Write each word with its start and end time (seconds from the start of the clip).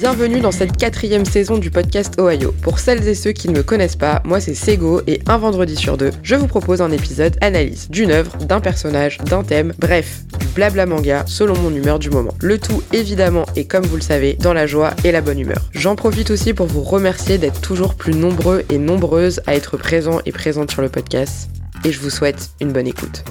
Bienvenue 0.00 0.38
dans 0.38 0.52
cette 0.52 0.76
quatrième 0.76 1.24
saison 1.24 1.58
du 1.58 1.72
podcast 1.72 2.20
Ohio. 2.20 2.54
Pour 2.62 2.78
celles 2.78 3.08
et 3.08 3.16
ceux 3.16 3.32
qui 3.32 3.48
ne 3.48 3.56
me 3.56 3.64
connaissent 3.64 3.96
pas, 3.96 4.22
moi 4.24 4.38
c'est 4.38 4.54
Sego 4.54 5.00
et 5.08 5.20
un 5.26 5.38
vendredi 5.38 5.74
sur 5.74 5.96
deux, 5.96 6.12
je 6.22 6.36
vous 6.36 6.46
propose 6.46 6.80
un 6.80 6.92
épisode 6.92 7.36
analyse 7.40 7.90
d'une 7.90 8.12
œuvre, 8.12 8.36
d'un 8.36 8.60
personnage, 8.60 9.18
d'un 9.18 9.42
thème, 9.42 9.74
bref, 9.76 10.20
du 10.38 10.46
blabla 10.46 10.86
manga 10.86 11.24
selon 11.26 11.58
mon 11.58 11.74
humeur 11.74 11.98
du 11.98 12.10
moment. 12.10 12.32
Le 12.40 12.58
tout 12.58 12.80
évidemment 12.92 13.44
et 13.56 13.64
comme 13.64 13.86
vous 13.86 13.96
le 13.96 14.02
savez, 14.02 14.34
dans 14.34 14.52
la 14.52 14.68
joie 14.68 14.94
et 15.02 15.10
la 15.10 15.20
bonne 15.20 15.40
humeur. 15.40 15.68
J'en 15.72 15.96
profite 15.96 16.30
aussi 16.30 16.54
pour 16.54 16.66
vous 16.66 16.82
remercier 16.82 17.36
d'être 17.36 17.60
toujours 17.60 17.96
plus 17.96 18.14
nombreux 18.14 18.64
et 18.70 18.78
nombreuses 18.78 19.40
à 19.48 19.56
être 19.56 19.76
présents 19.76 20.20
et 20.26 20.30
présentes 20.30 20.70
sur 20.70 20.80
le 20.80 20.90
podcast 20.90 21.50
et 21.84 21.90
je 21.90 21.98
vous 21.98 22.10
souhaite 22.10 22.50
une 22.60 22.72
bonne 22.72 22.86
écoute. 22.86 23.24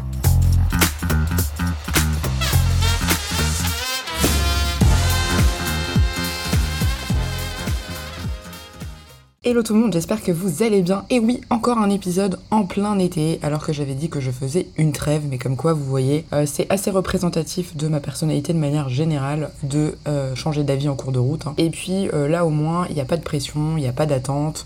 Hello 9.47 9.63
tout 9.63 9.73
le 9.73 9.79
monde, 9.79 9.93
j'espère 9.93 10.21
que 10.21 10.33
vous 10.33 10.61
allez 10.61 10.81
bien. 10.81 11.05
Et 11.09 11.21
oui, 11.21 11.39
encore 11.49 11.77
un 11.77 11.89
épisode 11.89 12.37
en 12.51 12.65
plein 12.65 12.99
été, 12.99 13.39
alors 13.41 13.65
que 13.65 13.71
j'avais 13.71 13.93
dit 13.93 14.09
que 14.09 14.19
je 14.19 14.29
faisais 14.29 14.67
une 14.75 14.91
trêve, 14.91 15.21
mais 15.29 15.37
comme 15.37 15.55
quoi 15.55 15.71
vous 15.71 15.85
voyez, 15.85 16.25
euh, 16.33 16.45
c'est 16.45 16.69
assez 16.69 16.91
représentatif 16.91 17.77
de 17.77 17.87
ma 17.87 18.01
personnalité 18.01 18.51
de 18.51 18.57
manière 18.57 18.89
générale 18.89 19.51
de 19.63 19.95
euh, 20.05 20.35
changer 20.35 20.65
d'avis 20.65 20.89
en 20.89 20.97
cours 20.97 21.13
de 21.13 21.19
route. 21.19 21.47
hein. 21.47 21.53
Et 21.57 21.69
puis 21.69 22.09
euh, 22.13 22.27
là 22.27 22.45
au 22.45 22.49
moins, 22.49 22.87
il 22.89 22.95
n'y 22.95 22.99
a 22.99 23.05
pas 23.05 23.15
de 23.15 23.21
pression, 23.21 23.77
il 23.77 23.79
n'y 23.79 23.87
a 23.87 23.93
pas 23.93 24.05
d'attente, 24.05 24.65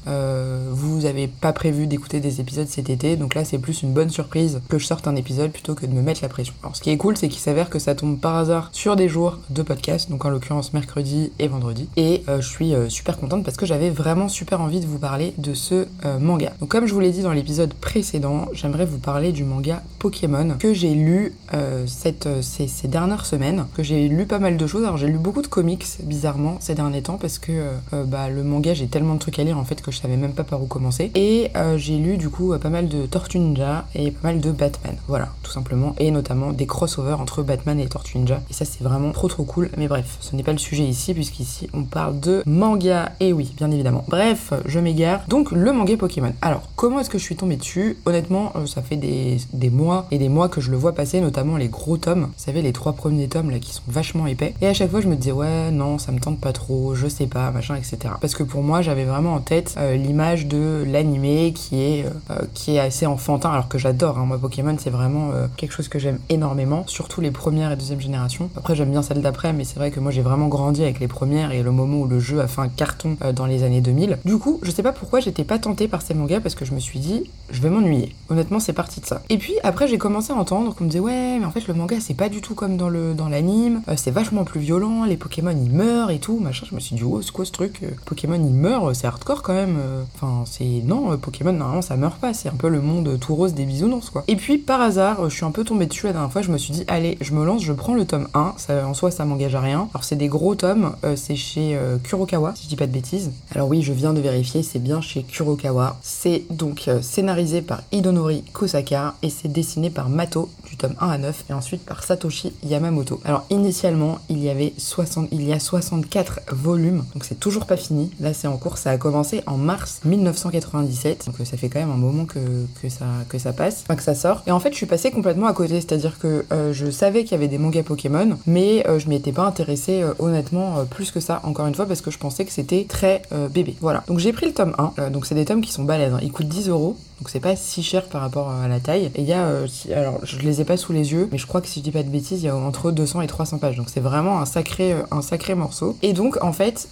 vous 0.72 1.06
avez 1.06 1.28
pas 1.28 1.54
prévu 1.54 1.86
d'écouter 1.86 2.20
des 2.20 2.42
épisodes 2.42 2.68
cet 2.68 2.90
été, 2.90 3.18
donc 3.18 3.36
là 3.36 3.46
c'est 3.46 3.60
plus 3.60 3.84
une 3.84 3.94
bonne 3.94 4.10
surprise 4.10 4.62
que 4.68 4.80
je 4.80 4.88
sorte 4.88 5.08
un 5.08 5.16
épisode 5.16 5.52
plutôt 5.52 5.76
que 5.76 5.86
de 5.86 5.94
me 5.94 6.02
mettre 6.02 6.24
la 6.24 6.28
pression. 6.28 6.56
Alors 6.64 6.76
ce 6.76 6.82
qui 6.82 6.90
est 6.90 6.98
cool, 6.98 7.18
c'est 7.18 7.30
qu'il 7.30 7.40
s'avère 7.40 7.70
que 7.70 7.78
ça 7.78 7.94
tombe 7.94 8.18
par 8.18 8.36
hasard 8.36 8.70
sur 8.72 8.96
des 8.96 9.10
jours 9.10 9.38
de 9.52 9.62
podcast, 9.62 10.10
donc 10.10 10.26
en 10.26 10.32
l'occurrence 10.32 10.74
mercredi 10.74 11.32
et 11.38 11.48
vendredi. 11.48 11.88
Et 11.98 12.24
je 12.28 12.42
suis 12.42 12.74
super 12.90 13.20
contente 13.20 13.44
parce 13.46 13.58
que 13.58 13.68
j'avais 13.68 13.92
vraiment 13.92 14.28
super 14.28 14.60
envie 14.60 14.71
de 14.80 14.86
vous 14.86 15.00
parler 15.00 15.34
de 15.38 15.54
ce 15.54 15.88
euh, 16.06 16.20
manga. 16.20 16.54
Donc 16.60 16.70
comme 16.70 16.86
je 16.86 16.94
vous 16.94 17.00
l'ai 17.00 17.12
dit 17.12 17.22
dans 17.22 17.32
l'épisode 17.32 17.74
précédent, 17.74 18.48
j'aimerais 18.54 18.86
vous 18.86 19.00
parler 19.00 19.32
du 19.32 19.44
manga 19.44 19.84
Pokémon 20.00 20.56
que 20.60 20.74
j'ai 20.74 20.94
lu 20.94 21.34
euh, 21.54 21.86
cette, 21.88 22.28
euh, 22.28 22.42
ces, 22.42 22.68
ces, 22.68 22.88
dernières 22.88 23.26
semaines, 23.26 23.66
que 23.76 23.84
j'ai 23.84 24.08
lu 24.08 24.26
pas 24.26 24.40
mal 24.40 24.58
de 24.58 24.68
choses. 24.68 24.84
Alors 24.84 24.98
j'ai 24.98 25.08
lu 25.08 25.18
beaucoup 25.18 25.42
de 25.42 25.48
comics 25.48 25.86
bizarrement 26.04 26.58
ces 26.60 26.76
derniers 26.76 27.02
temps 27.02 27.18
parce 27.18 27.40
que 27.40 27.72
bah, 28.08 28.30
le 28.30 28.44
manga 28.44 28.74
j'ai 28.74 28.88
tellement 28.88 29.16
de 29.16 29.20
trucs 29.20 29.40
à 29.40 29.44
lire 29.44 29.58
en 29.58 29.64
fait 29.64 29.82
que 29.82 29.92
je 29.92 30.00
savais 30.00 30.18
même 30.18 30.34
pas 30.34 30.44
par 30.44 30.62
où 30.62 30.66
commencer. 30.66 31.12
Et 31.16 31.52
j'ai 31.78 31.98
lu 31.98 32.18
du 32.18 32.30
coup 32.30 32.58
pas 32.58 32.70
mal 32.70 32.88
de 32.88 33.06
Tortue 33.06 33.40
Ninja 33.40 33.86
et 33.96 34.12
pas 34.12 34.30
mal 34.30 34.42
de 34.42 34.52
Batman. 34.52 34.96
Voilà, 35.08 35.30
tout 35.44 35.52
simplement. 35.52 35.96
Et 36.00 36.12
notamment 36.12 36.52
des 36.52 36.66
crossovers 36.66 37.20
entre 37.20 37.44
Batman 37.44 37.80
et 37.80 37.88
Tortue 37.88 38.18
Ninja. 38.18 38.42
Et 38.50 38.54
ça 38.54 38.66
c'est 38.66 38.84
vraiment 38.84 39.12
trop 39.12 39.28
trop 39.28 39.44
cool. 39.44 39.70
Mais 39.78 39.88
bref, 39.88 40.18
ce 40.20 40.36
n'est 40.36 40.44
pas 40.44 40.52
le 40.52 40.58
sujet 40.58 40.84
ici 40.84 41.14
puisqu'ici 41.14 41.70
on 41.74 41.84
parle 41.84 42.20
de 42.20 42.44
manga. 42.46 43.12
Et 43.20 43.34
oui, 43.34 43.52
bien 43.56 43.72
évidemment. 43.72 44.06
Bref, 44.08 44.54
je 44.66 44.80
m'égare. 44.80 45.22
Donc 45.28 45.52
le 45.52 45.72
manga 45.72 45.92
Pokémon. 45.98 46.34
Alors, 46.42 46.70
comment 46.76 47.00
est-ce 47.00 47.10
que 47.10 47.18
je 47.18 47.24
suis 47.24 47.36
tombée 47.36 47.58
dessus? 47.58 47.98
Honnêtement, 48.06 48.54
euh, 48.56 48.66
ça 48.66 48.82
fait 48.82 48.96
des, 48.96 49.70
mois 49.70 50.08
et 50.12 50.18
des 50.18 50.30
mois 50.30 50.50
que 50.50 50.62
je 50.62 50.72
le 50.72 50.78
vois 50.78 50.94
passer, 50.94 51.22
notamment 51.22 51.58
les 51.58 51.68
gros 51.68 51.98
tomes. 51.98 52.24
Vous 52.24 52.44
savez, 52.44 52.62
les 52.62 52.74
trois 52.74 52.94
premiers 52.94 53.28
tomes 53.28 53.50
là 53.50 53.60
qui 53.60 53.74
sont 53.74 53.84
vachement 53.88 54.28
épais. 54.28 54.54
Et 54.62 54.68
à 54.68 54.74
chaque 54.74 54.92
fois, 54.92 55.02
je 55.02 55.08
me 55.08 55.16
disais, 55.16 55.32
ouais, 55.32 55.72
non, 55.72 55.98
ça 55.98 56.12
me 56.12 56.20
tente 56.20 56.40
pas 56.40 56.54
trop, 56.54 56.96
je 56.96 57.08
sais 57.08 57.28
pas, 57.28 57.52
machin, 57.52 57.76
etc. 57.76 58.14
Parce 58.20 58.36
que 58.36 58.44
pour 58.44 58.64
moi, 58.64 58.82
j'avais 58.82 59.06
vraiment 59.06 59.34
en 59.34 59.40
tête 59.40 59.76
euh, 59.78 59.96
l'image 59.96 60.48
de 60.48 60.84
l'animé 60.88 61.54
qui 61.54 61.82
est 61.82 62.06
euh, 62.30 62.42
qui 62.54 62.76
est 62.76 62.80
assez 62.80 63.06
enfantin, 63.06 63.52
alors 63.52 63.68
que 63.68 63.78
j'adore. 63.78 64.18
Hein. 64.18 64.26
Moi, 64.26 64.38
Pokémon, 64.38 64.76
c'est 64.80 64.90
vraiment 64.90 65.32
quelque 65.58 65.74
chose 65.74 65.88
que 65.88 66.00
j'aime 66.00 66.20
énormément, 66.30 66.84
surtout 66.88 67.22
les 67.22 67.32
premières 67.32 67.72
et 67.72 67.76
deuxième 67.76 68.02
générations. 68.02 68.50
Après, 68.56 68.76
j'aime 68.76 68.92
bien 68.92 69.02
celle 69.02 69.22
d'après, 69.22 69.54
mais 69.54 69.64
c'est 69.64 69.78
vrai 69.78 69.92
que 69.92 70.00
moi, 70.00 70.12
j'ai 70.12 70.22
vraiment 70.22 70.48
grandi 70.48 70.84
avec 70.84 71.00
les 71.00 71.08
premières 71.08 71.52
et 71.52 71.64
le 71.64 71.72
moment 71.72 71.98
où 71.98 72.08
le 72.08 72.20
jeu 72.20 72.42
a 72.42 72.48
fait 72.48 72.62
un 72.62 72.70
carton 72.70 73.18
dans 73.34 73.46
les 73.46 73.64
années 73.64 73.82
2000. 73.82 74.20
Du 74.26 74.38
je 74.62 74.72
sais 74.72 74.84
pas 74.84 74.92
pourquoi 74.92 75.20
j'étais 75.20 75.44
pas 75.44 75.60
tentée 75.60 75.88
par 75.88 76.02
ces 76.02 76.14
mangas 76.14 76.40
parce 76.40 76.56
que 76.56 76.66
je 76.66 76.74
me 76.74 76.80
suis 76.80 77.00
dit, 77.00 77.30
je 77.50 77.62
vais 77.62 77.70
m'ennuyer. 77.70 78.16
Honnêtement, 78.30 78.60
c'est 78.60 78.74
parti 78.74 79.02
de 79.02 79.06
ça. 79.06 79.22
Et 79.30 79.38
puis 79.38 79.54
après, 79.64 79.88
j'ai 79.88 79.98
commencé 79.98 80.32
à 80.32 80.36
entendre 80.36 80.76
qu'on 80.76 80.86
me 80.86 80.90
disait, 80.90 81.00
ouais, 81.00 81.38
mais 81.40 81.46
en 81.46 81.52
fait, 81.52 81.68
le 81.68 81.74
manga, 81.74 81.98
c'est 82.00 82.14
pas 82.14 82.30
du 82.30 82.42
tout 82.42 82.56
comme 82.56 82.78
dans 82.78 82.90
le 82.90 83.14
dans 83.14 83.30
l'anime, 83.30 83.82
euh, 83.88 83.94
c'est 83.98 84.12
vachement 84.12 84.44
plus 84.44 84.60
violent, 84.60 85.06
les 85.06 85.18
Pokémon 85.18 85.52
ils 85.52 85.72
meurent 85.72 86.12
et 86.12 86.20
tout, 86.20 86.40
machin. 86.40 86.66
Je 86.70 86.76
me 86.76 86.80
suis 86.80 86.96
dit, 86.96 87.04
oh, 87.04 87.22
c'est 87.22 87.32
quoi 87.32 87.46
ce 87.46 87.52
truc 87.52 87.82
Pokémon 88.06 88.36
ils 88.36 88.54
meurent, 88.54 88.96
c'est 88.96 89.08
hardcore 89.08 89.42
quand 89.42 89.54
même. 89.54 89.78
Enfin, 90.16 90.44
c'est. 90.46 90.82
Non, 90.86 91.18
Pokémon, 91.18 91.54
normalement, 91.54 91.82
ça 91.82 91.98
meurt 91.98 92.20
pas. 92.20 92.34
C'est 92.34 92.50
un 92.50 92.56
peu 92.56 92.70
le 92.70 92.82
monde 92.82 93.18
tout 93.20 93.36
rose 93.36 93.54
des 93.54 93.66
bisounours, 93.66 94.10
quoi. 94.10 94.24
Et 94.28 94.36
puis, 94.36 94.58
par 94.58 94.82
hasard, 94.82 95.30
je 95.30 95.36
suis 95.36 95.46
un 95.46 95.52
peu 95.52 95.64
tombée 95.64 95.86
dessus 95.86 96.08
la 96.08 96.14
dernière 96.14 96.32
fois, 96.32 96.42
je 96.42 96.52
me 96.52 96.58
suis 96.58 96.74
dit, 96.74 96.84
allez, 96.88 97.18
je 97.22 97.34
me 97.34 97.46
lance, 97.46 97.64
je 97.64 97.74
prends 97.74 97.94
le 97.94 98.06
tome 98.06 98.28
1. 98.34 98.54
Ça, 98.58 98.88
en 98.88 98.94
soi, 98.94 99.12
ça 99.12 99.26
m'engage 99.26 99.56
à 99.56 99.60
rien. 99.60 99.90
Alors, 99.94 100.04
c'est 100.04 100.16
des 100.16 100.28
gros 100.28 100.56
tomes, 100.56 100.94
euh, 101.04 101.16
c'est 101.16 101.36
chez 101.36 101.76
euh, 101.76 101.98
Kurokawa, 101.98 102.54
si 102.56 102.64
je 102.64 102.70
dis 102.70 102.76
pas 102.76 102.88
de 102.88 102.92
bêtises. 102.92 103.32
Alors, 103.54 103.68
oui, 103.68 103.82
je 103.82 103.94
viens 103.94 104.14
de 104.14 104.22
c'est 104.64 104.80
bien 104.80 105.02
chez 105.02 105.24
Kurokawa. 105.24 105.98
C'est 106.02 106.44
donc 106.50 106.88
euh, 106.88 107.02
scénarisé 107.02 107.62
par 107.62 107.82
Hidonori 107.92 108.44
Kosaka 108.54 109.16
et 109.22 109.30
c'est 109.30 109.52
dessiné 109.52 109.90
par 109.90 110.10
Mato 110.10 110.50
du 110.70 110.78
tome 110.78 110.96
1 111.00 111.10
à 111.10 111.18
9 111.18 111.46
et 111.50 111.54
ensuite 111.54 111.84
par 111.86 112.04
Satoshi 112.04 112.54
Yamamoto. 112.64 113.20
Alors, 113.26 113.46
initialement, 113.50 114.20
il 114.30 114.40
y 114.40 114.50
avait 114.50 114.74
60, 114.78 115.28
il 115.32 115.44
y 115.44 115.54
a 115.54 115.60
64 115.60 116.40
volumes, 116.52 117.04
donc 117.14 117.26
c'est 117.26 117.40
toujours 117.40 117.66
pas 117.66 117.78
fini. 117.78 118.12
Là, 118.20 118.34
c'est 118.34 118.48
en 118.48 118.58
cours, 118.58 118.78
ça 118.78 118.92
a 118.92 118.98
commencé 118.98 119.44
en 119.48 119.58
mars 119.58 120.02
1997, 120.06 121.26
donc 121.26 121.36
ça 121.46 121.58
fait 121.58 121.70
quand 121.70 121.80
même 121.80 121.92
un 121.92 121.98
moment 121.98 122.26
que, 122.26 122.40
que, 122.82 122.90
ça, 122.90 123.06
que 123.28 123.38
ça 123.38 123.52
passe, 123.54 123.84
enfin 123.84 123.96
que 123.96 124.04
ça 124.04 124.16
sort. 124.16 124.44
Et 124.48 124.52
en 124.52 124.60
fait, 124.60 124.72
je 124.72 124.78
suis 124.78 124.86
passée 124.86 125.12
complètement 125.12 125.48
à 125.48 125.54
côté, 125.54 125.82
c'est-à-dire 125.82 126.20
que 126.20 126.46
euh, 126.52 126.74
je 126.74 126.90
savais 126.90 127.24
qu'il 127.24 127.34
y 127.34 127.36
avait 127.36 127.48
des 127.48 127.58
mangas 127.58 127.84
Pokémon, 127.84 128.38
mais 128.48 128.88
euh, 128.88 129.00
je 129.00 129.10
m'y 129.10 129.16
étais 129.16 129.34
pas 129.34 129.44
intéressée 129.44 130.02
euh, 130.02 130.14
honnêtement 130.20 130.86
plus 130.90 131.12
que 131.12 131.20
ça, 131.20 131.42
encore 131.44 131.68
une 131.68 131.76
fois, 131.76 131.86
parce 131.86 132.02
que 132.02 132.12
je 132.12 132.18
pensais 132.18 132.46
que 132.46 132.52
c'était 132.52 132.86
très 132.88 133.22
bébé. 133.50 133.76
Voilà. 133.82 134.04
Donc 134.08 134.20
j'ai 134.22 134.34
pris 134.34 134.46
le 134.46 134.54
tome 134.54 134.76
1, 134.98 135.10
donc 135.10 135.26
c'est 135.26 135.36
des 135.36 135.46
tomes 135.46 135.62
qui 135.62 135.72
sont 135.72 135.84
balèzes, 135.84 136.14
hein. 136.14 136.20
ils 136.22 136.32
coûtent 136.32 136.48
10 136.48 136.70
euros, 136.70 136.96
donc 137.22 137.30
c'est 137.30 137.40
pas 137.40 137.56
si 137.56 137.84
cher 137.84 138.06
par 138.06 138.22
rapport 138.22 138.50
à 138.50 138.68
la 138.68 138.80
taille. 138.80 139.12
Et 139.16 139.22
il 139.22 139.28
y 139.28 139.34
a, 139.34 139.48
alors 139.96 140.20
je 140.24 140.40
les 140.40 140.60
ai 140.60 140.66
pas 140.66 140.76
sous 140.76 140.92
les 140.92 141.12
yeux, 141.14 141.30
mais 141.32 141.38
je 141.38 141.46
crois 141.46 141.62
que 141.62 141.68
si 141.68 141.80
je 141.80 141.84
dis 141.84 141.92
pas 141.92 142.02
de 142.02 142.10
bêtises, 142.10 142.42
il 142.42 142.48
y 142.48 142.50
a 142.50 142.56
entre 142.56 142.92
200 142.92 143.22
et 143.22 143.28
300 143.28 143.60
pages, 143.60 143.78
donc 143.78 143.90
c'est 143.90 144.00
vraiment 144.00 144.40
un 144.40 144.46
sacré, 144.46 144.96
un 145.12 145.22
sacré 145.22 145.54
morceau. 145.54 145.96
Et 146.02 146.14
donc 146.14 146.44
en 146.44 146.52
fait, 146.52 146.90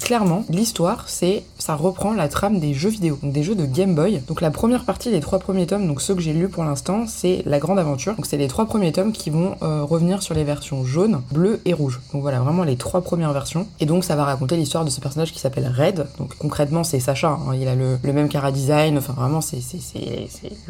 clairement, 0.00 0.44
l'histoire, 0.48 1.08
c'est, 1.08 1.42
ça 1.58 1.74
reprend 1.74 2.12
la 2.12 2.28
trame 2.28 2.60
des 2.60 2.72
jeux 2.72 2.90
vidéo, 2.90 3.18
donc 3.20 3.32
des 3.32 3.42
jeux 3.42 3.56
de 3.56 3.66
Game 3.66 3.94
Boy. 3.94 4.22
Donc 4.28 4.40
la 4.40 4.50
première 4.50 4.84
partie 4.84 5.10
des 5.10 5.20
trois 5.20 5.38
premiers 5.38 5.66
tomes, 5.66 5.86
donc 5.86 6.00
ceux 6.00 6.14
que 6.14 6.20
j'ai 6.20 6.32
lus 6.32 6.48
pour 6.48 6.64
l'instant, 6.64 7.06
c'est 7.08 7.42
La 7.44 7.58
Grande 7.58 7.78
Aventure. 7.78 8.14
Donc 8.14 8.26
c'est 8.26 8.36
les 8.36 8.48
trois 8.48 8.66
premiers 8.66 8.92
tomes 8.92 9.12
qui 9.12 9.30
vont 9.30 9.56
euh, 9.62 9.82
revenir 9.82 10.22
sur 10.22 10.34
les 10.34 10.44
versions 10.44 10.84
jaune, 10.84 11.22
bleu 11.32 11.60
et 11.64 11.72
rouge. 11.72 12.00
Donc 12.12 12.22
voilà, 12.22 12.40
vraiment 12.40 12.62
les 12.62 12.76
trois 12.76 13.00
premières 13.00 13.32
versions. 13.32 13.66
Et 13.80 13.86
donc 13.86 14.04
ça 14.04 14.14
va 14.14 14.24
raconter 14.24 14.56
l'histoire 14.56 14.84
de 14.84 14.90
ce 14.90 15.00
personnage 15.00 15.32
qui 15.32 15.40
s'appelle 15.40 15.72
Red. 15.76 16.06
Donc 16.18 16.36
concrètement 16.38 16.84
c'est 16.84 17.00
Sacha, 17.00 17.30
hein. 17.30 17.54
il 17.54 17.66
a 17.68 17.74
le, 17.74 17.98
le 18.02 18.12
même 18.12 18.28
cara 18.28 18.52
design, 18.52 18.98
enfin 18.98 19.14
vraiment 19.14 19.40
c'est 19.40 19.60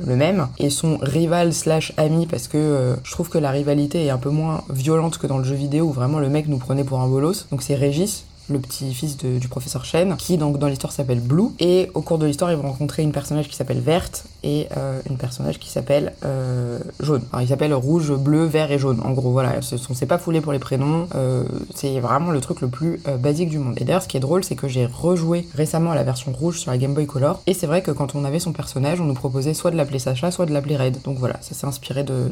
le 0.05 0.17
même. 0.17 0.49
Et 0.59 0.71
son 0.71 0.99
rival 1.01 1.53
slash 1.53 1.93
ami, 1.97 2.27
parce 2.27 2.49
que 2.49 2.59
euh, 2.59 2.97
je 3.05 3.11
trouve 3.13 3.29
que 3.29 3.39
la 3.39 3.51
rivalité 3.51 4.05
est 4.07 4.11
un 4.11 4.19
peu 4.19 4.31
moins 4.31 4.63
violente 4.71 5.19
que 5.19 5.27
dans 5.27 5.39
le 5.39 5.45
jeu 5.45 5.55
vidéo 5.55 5.87
où 5.87 5.93
vraiment 5.93 6.19
le 6.19 6.29
mec 6.29 6.49
nous 6.49 6.59
prenait 6.59 6.85
pour 6.85 7.01
un 7.01 7.09
bolos. 7.09 7.47
Donc 7.51 7.63
c'est 7.63 7.75
Régis, 7.75 8.25
le 8.49 8.59
petit-fils 8.59 9.17
du 9.17 9.49
professeur 9.49 9.85
Chen, 9.85 10.17
qui 10.17 10.37
donc 10.37 10.59
dans 10.59 10.69
l'histoire 10.69 10.93
s'appelle 10.93 11.21
Blue. 11.21 11.49
Et 11.61 11.91
au 11.95 12.03
cours 12.03 12.19
de 12.19 12.27
l'histoire, 12.27 12.51
ils 12.51 12.57
vont 12.57 12.69
rencontrer 12.69 13.03
une 13.03 13.13
personnage 13.13 13.49
qui 13.49 13.57
s'appelle 13.57 13.81
Verte 13.81 14.25
et 14.43 14.69
euh, 14.77 15.01
une 15.09 15.17
personnage 15.17 15.59
qui 15.59 15.71
s'appelle 15.71 16.13
euh, 16.25 16.79
Jaune. 17.01 17.23
Alors 17.33 17.43
ils 17.43 17.49
s'appellent 17.49 17.75
Rouge, 17.75 18.13
Bleu, 18.13 18.45
Vert 18.45 18.71
et 18.71 18.79
Jaune. 18.79 19.01
En 19.03 19.13
gros, 19.13 19.31
voilà, 19.31 19.55
on 19.89 19.95
s'est 19.95 20.07
pas 20.07 20.19
foulé 20.19 20.41
pour 20.41 20.53
les 20.53 20.59
prénoms. 20.59 21.09
Euh, 21.15 21.45
c'est 21.75 22.01
vraiment 22.01 22.31
le 22.31 22.41
truc 22.41 22.61
le 22.61 22.69
plus 22.69 23.01
basique 23.19 23.49
du 23.49 23.59
monde. 23.59 23.75
Et 23.79 23.85
d'ailleurs, 23.85 24.03
ce 24.03 24.09
qui 24.09 24.17
est 24.17 24.21
drôle, 24.21 24.45
c'est 24.45 24.57
que 24.57 24.69
j'ai 24.69 24.87
rejoué 24.87 25.47
récemment 25.55 25.95
la 25.95 26.03
version 26.03 26.33
rouge 26.33 26.59
sur 26.59 26.71
la 26.71 26.79
Game 26.79 26.95
Boy 26.95 27.07
Color. 27.07 27.41
Et 27.47 27.55
c'est 27.55 27.67
vrai 27.67 27.83
que 27.83 27.91
quand 27.91 28.15
on 28.15 28.25
avait 28.25 28.41
son 28.41 28.53
personnage, 28.53 29.01
on 29.01 29.05
nous 29.05 29.15
proposait 29.15 29.55
soit 29.55 29.71
de 29.71 29.77
l'appeler 29.77 29.99
Sacha, 29.99 30.31
soit 30.31 30.47
de 30.47 30.53
l'appeler 30.53 30.77
Red. 30.77 31.03
Donc 31.03 31.19
voilà, 31.19 31.37
ça 31.41 31.55
s'est 31.55 31.67
inspiré 31.67 32.05
de, 32.05 32.31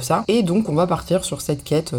ça. 0.00 0.24
Et 0.28 0.42
donc 0.42 0.68
on 0.68 0.74
va 0.74 0.86
partir 0.86 1.24
sur 1.24 1.40
cette 1.40 1.64
quête. 1.64 1.94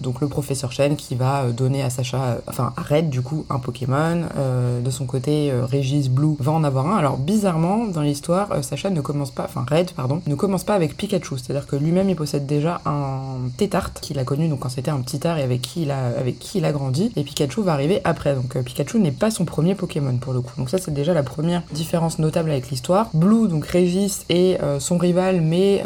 donc 0.00 0.20
le 0.20 0.28
professeur 0.28 0.72
Chen 0.72 0.96
qui 0.96 1.14
va 1.14 1.44
donner 1.50 1.82
à 1.82 1.90
Sacha, 1.90 2.38
enfin 2.46 2.72
Red 2.88 3.10
du 3.10 3.22
coup 3.22 3.44
un 3.50 3.58
Pokémon. 3.58 4.22
Euh, 4.36 4.80
de 4.80 4.90
son 4.90 5.06
côté, 5.06 5.50
euh, 5.50 5.64
Régis 5.64 6.08
Blue 6.08 6.36
va 6.38 6.52
en 6.52 6.64
avoir 6.64 6.86
un. 6.86 6.96
Alors 6.96 7.18
bizarrement, 7.18 7.86
dans 7.86 8.02
l'histoire, 8.02 8.52
euh, 8.52 8.62
Sacha 8.62 8.90
ne 8.90 9.00
commence 9.00 9.30
pas, 9.30 9.44
enfin 9.44 9.64
Red, 9.68 9.92
pardon, 9.92 10.22
ne 10.26 10.34
commence 10.34 10.64
pas 10.64 10.74
avec 10.74 10.96
Pikachu. 10.96 11.38
C'est-à-dire 11.38 11.66
que 11.66 11.76
lui-même, 11.76 12.08
il 12.08 12.16
possède 12.16 12.46
déjà 12.46 12.80
un 12.86 13.48
Tétarte 13.56 14.00
qu'il 14.00 14.18
a 14.18 14.24
connu 14.24 14.48
donc 14.48 14.60
quand 14.60 14.68
c'était 14.68 14.90
un 14.90 15.00
petit 15.00 15.26
art 15.26 15.38
et 15.38 15.42
avec 15.42 15.60
qui 15.60 15.82
il 15.82 15.90
a, 15.90 16.06
avec 16.18 16.38
qui 16.38 16.58
il 16.58 16.64
a 16.64 16.72
grandi. 16.72 17.12
Et 17.16 17.24
Pikachu 17.24 17.62
va 17.62 17.72
arriver 17.72 18.00
après. 18.04 18.34
Donc 18.34 18.56
Pikachu 18.62 18.98
n'est 18.98 19.12
pas 19.12 19.30
son 19.30 19.44
premier 19.44 19.74
Pokémon 19.74 20.16
pour 20.16 20.32
le 20.32 20.40
coup. 20.40 20.52
Donc 20.56 20.70
ça, 20.70 20.78
c'est 20.78 20.94
déjà 20.94 21.14
la 21.14 21.22
première 21.22 21.62
différence 21.72 22.18
notable 22.18 22.50
avec 22.50 22.70
l'histoire. 22.70 23.10
Blue, 23.14 23.48
donc 23.48 23.66
Régis, 23.66 24.24
est 24.28 24.58
son 24.78 24.98
rival, 24.98 25.40
mais 25.40 25.84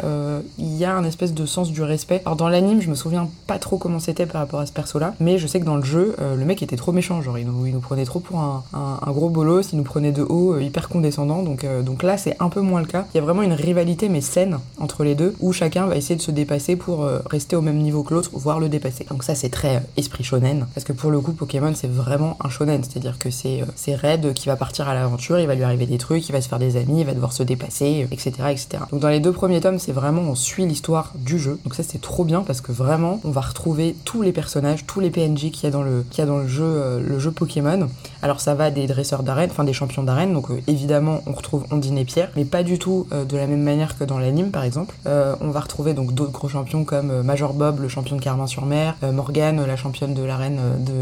il 0.57 0.75
y 0.75 0.85
a 0.85 0.95
un 0.95 1.03
espèce 1.03 1.33
de 1.33 1.45
sens 1.45 1.71
du 1.71 1.81
respect. 1.83 2.21
Alors 2.25 2.35
dans 2.35 2.49
l'anime, 2.49 2.81
je 2.81 2.89
me 2.89 2.95
souviens 2.95 3.29
pas 3.47 3.59
trop 3.59 3.77
comment 3.77 3.99
c'était 3.99 4.25
par 4.25 4.41
rapport 4.41 4.59
à 4.59 4.65
ce 4.65 4.71
perso-là, 4.71 5.13
mais 5.19 5.37
je 5.37 5.47
sais 5.47 5.59
que 5.59 5.65
dans 5.65 5.77
le 5.77 5.83
jeu, 5.83 6.15
le 6.19 6.45
mec 6.45 6.63
était 6.63 6.77
trop 6.77 6.92
méchants, 6.93 7.21
genre 7.21 7.37
ils 7.37 7.45
nous, 7.45 7.65
ils 7.65 7.73
nous 7.73 7.79
prenaient 7.79 8.05
trop 8.05 8.19
pour 8.19 8.39
un, 8.39 8.63
un, 8.73 9.11
gros 9.11 9.29
bolos, 9.29 9.73
ils 9.73 9.77
nous 9.77 9.83
prenaient 9.83 10.11
de 10.11 10.23
haut, 10.23 10.57
hyper 10.59 10.89
condescendant. 10.89 11.43
Donc, 11.43 11.65
donc 11.83 12.03
là, 12.03 12.17
c'est 12.17 12.35
un 12.39 12.49
peu 12.49 12.61
moins 12.61 12.81
le 12.81 12.87
cas. 12.87 13.05
Il 13.13 13.17
y 13.17 13.19
a 13.19 13.23
vraiment 13.23 13.41
une 13.41 13.53
rivalité, 13.53 14.09
mais 14.09 14.21
saine, 14.21 14.59
entre 14.79 15.03
les 15.03 15.15
deux, 15.15 15.35
où 15.39 15.53
chacun 15.53 15.85
va 15.87 15.95
essayer 15.95 16.15
de 16.15 16.21
se 16.21 16.31
dépasser 16.31 16.75
pour 16.75 17.07
rester 17.29 17.55
au 17.55 17.61
même 17.61 17.77
niveau 17.77 18.03
que 18.03 18.13
l'autre, 18.13 18.31
voire 18.33 18.59
le 18.59 18.69
dépasser. 18.69 19.05
Donc 19.09 19.23
ça, 19.23 19.35
c'est 19.35 19.49
très 19.49 19.83
esprit 19.97 20.23
shonen, 20.23 20.67
parce 20.73 20.85
que 20.85 20.93
pour 20.93 21.11
le 21.11 21.19
coup, 21.19 21.33
Pokémon, 21.33 21.73
c'est 21.75 21.91
vraiment 21.91 22.37
un 22.43 22.49
shonen, 22.49 22.83
c'est-à-dire 22.83 23.17
que 23.19 23.29
c'est 23.29 23.95
Red 23.95 24.33
qui 24.33 24.47
va 24.47 24.55
partir 24.55 24.87
à 24.87 24.93
l'aventure, 24.93 25.39
il 25.39 25.47
va 25.47 25.55
lui 25.55 25.63
arriver 25.63 25.85
des 25.85 25.97
trucs, 25.97 26.27
il 26.27 26.31
va 26.31 26.41
se 26.41 26.47
faire 26.47 26.59
des 26.59 26.77
amis, 26.77 27.01
il 27.01 27.05
va 27.05 27.13
devoir 27.13 27.33
se 27.33 27.43
dépasser, 27.43 28.07
etc., 28.11 28.31
etc. 28.49 28.83
Donc 28.91 29.01
dans 29.01 29.09
les 29.09 29.19
deux 29.19 29.31
premiers 29.31 29.61
tomes, 29.61 29.79
c'est 29.79 29.91
vraiment 29.91 30.21
on 30.21 30.35
suit 30.35 30.65
l'histoire 30.65 31.11
du 31.15 31.39
jeu. 31.39 31.59
Donc 31.63 31.75
ça, 31.75 31.83
c'est 31.83 32.01
trop 32.01 32.23
bien 32.23 32.41
parce 32.41 32.61
que 32.61 32.71
vraiment, 32.71 33.19
on 33.23 33.31
va 33.31 33.41
retrouver 33.41 33.95
tous 34.05 34.21
les 34.21 34.31
personnages, 34.31 34.85
tous 34.85 34.99
les 34.99 35.09
PNJ 35.09 35.51
qu'il 35.51 35.69
y 35.69 35.73
qu'il 36.11 36.19
y 36.19 36.21
a 36.21 36.25
dans 36.25 36.37
le 36.37 36.47
jeu, 36.47 36.63
euh, 36.83 36.99
le 36.99 37.19
jeu 37.19 37.31
Pokémon. 37.31 37.87
Alors 38.21 38.39
ça 38.39 38.55
va 38.55 38.71
des 38.71 38.87
dresseurs 38.87 39.23
d'arène, 39.23 39.49
enfin 39.49 39.63
des 39.63 39.73
champions 39.73 40.03
d'arène. 40.03 40.33
Donc 40.33 40.51
euh, 40.51 40.61
évidemment, 40.67 41.21
on 41.25 41.33
retrouve 41.33 41.65
Ondine 41.71 41.97
et 41.97 42.05
Pierre, 42.05 42.29
mais 42.35 42.45
pas 42.45 42.63
du 42.63 42.77
tout 42.77 43.07
euh, 43.11 43.25
de 43.25 43.37
la 43.37 43.47
même 43.47 43.63
manière 43.63 43.97
que 43.97 44.03
dans 44.03 44.19
l'anime, 44.19 44.51
par 44.51 44.63
exemple. 44.63 44.95
on 45.05 45.49
va 45.49 45.59
retrouver 45.59 45.93
donc 45.93 46.13
d'autres 46.13 46.31
gros 46.31 46.49
champions 46.49 46.83
comme 46.83 47.21
Major 47.21 47.53
Bob, 47.53 47.79
le 47.79 47.87
champion 47.87 48.15
de 48.15 48.21
Carmin-sur-Mer, 48.21 48.95
Morgane, 49.11 49.65
la 49.65 49.75
championne 49.75 50.13
de 50.13 50.23
l'arène 50.23 50.59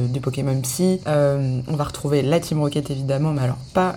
du 0.09 0.19
Pokémon 0.19 0.59
Psy. 0.61 0.99
on 1.07 1.75
va 1.75 1.83
retrouver 1.83 2.21
la 2.21 2.39
Team 2.39 2.59
Rocket 2.59 2.89
évidemment, 2.89 3.31
mais 3.31 3.41
alors 3.41 3.57
pas 3.73 3.95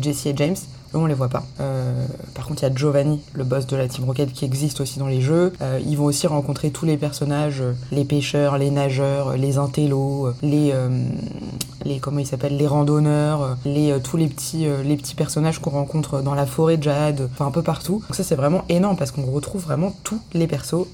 Jessie 0.00 0.30
et 0.30 0.36
James 0.36 0.56
on 0.94 1.06
les 1.06 1.14
voit 1.14 1.28
pas. 1.28 1.44
Euh, 1.60 2.06
par 2.34 2.46
contre, 2.46 2.62
il 2.62 2.68
y 2.68 2.72
a 2.72 2.74
Giovanni, 2.74 3.20
le 3.32 3.44
boss 3.44 3.66
de 3.66 3.76
la 3.76 3.88
Team 3.88 4.04
Rocket, 4.04 4.32
qui 4.32 4.44
existe 4.44 4.80
aussi 4.80 4.98
dans 4.98 5.06
les 5.06 5.20
jeux. 5.20 5.52
Euh, 5.60 5.80
ils 5.84 5.96
vont 5.96 6.04
aussi 6.04 6.26
rencontrer 6.26 6.70
tous 6.70 6.86
les 6.86 6.96
personnages, 6.96 7.60
euh, 7.60 7.72
les 7.90 8.04
pêcheurs, 8.04 8.58
les 8.58 8.70
nageurs, 8.70 9.36
les 9.36 9.58
intellos, 9.58 10.30
les, 10.42 10.72
les 11.84 11.98
comment 11.98 12.18
ils 12.18 12.26
s'appellent, 12.26 12.56
les 12.56 12.66
randonneurs, 12.66 13.56
les 13.64 13.94
tous 14.02 14.16
les 14.16 14.26
petits 14.26 14.66
les 14.84 14.96
petits 14.96 15.14
personnages 15.14 15.58
qu'on 15.60 15.70
rencontre 15.70 16.20
dans 16.20 16.34
la 16.34 16.46
forêt 16.46 16.76
de 16.76 16.82
Jade, 16.82 17.28
enfin 17.32 17.46
un 17.46 17.50
peu 17.50 17.62
partout. 17.62 18.02
Donc 18.06 18.14
ça 18.14 18.22
c'est 18.22 18.34
vraiment 18.34 18.64
énorme 18.68 18.96
parce 18.96 19.10
qu'on 19.10 19.24
retrouve 19.24 19.62
vraiment 19.62 19.94
tous 20.02 20.20
les 20.32 20.46
persos 20.46 20.86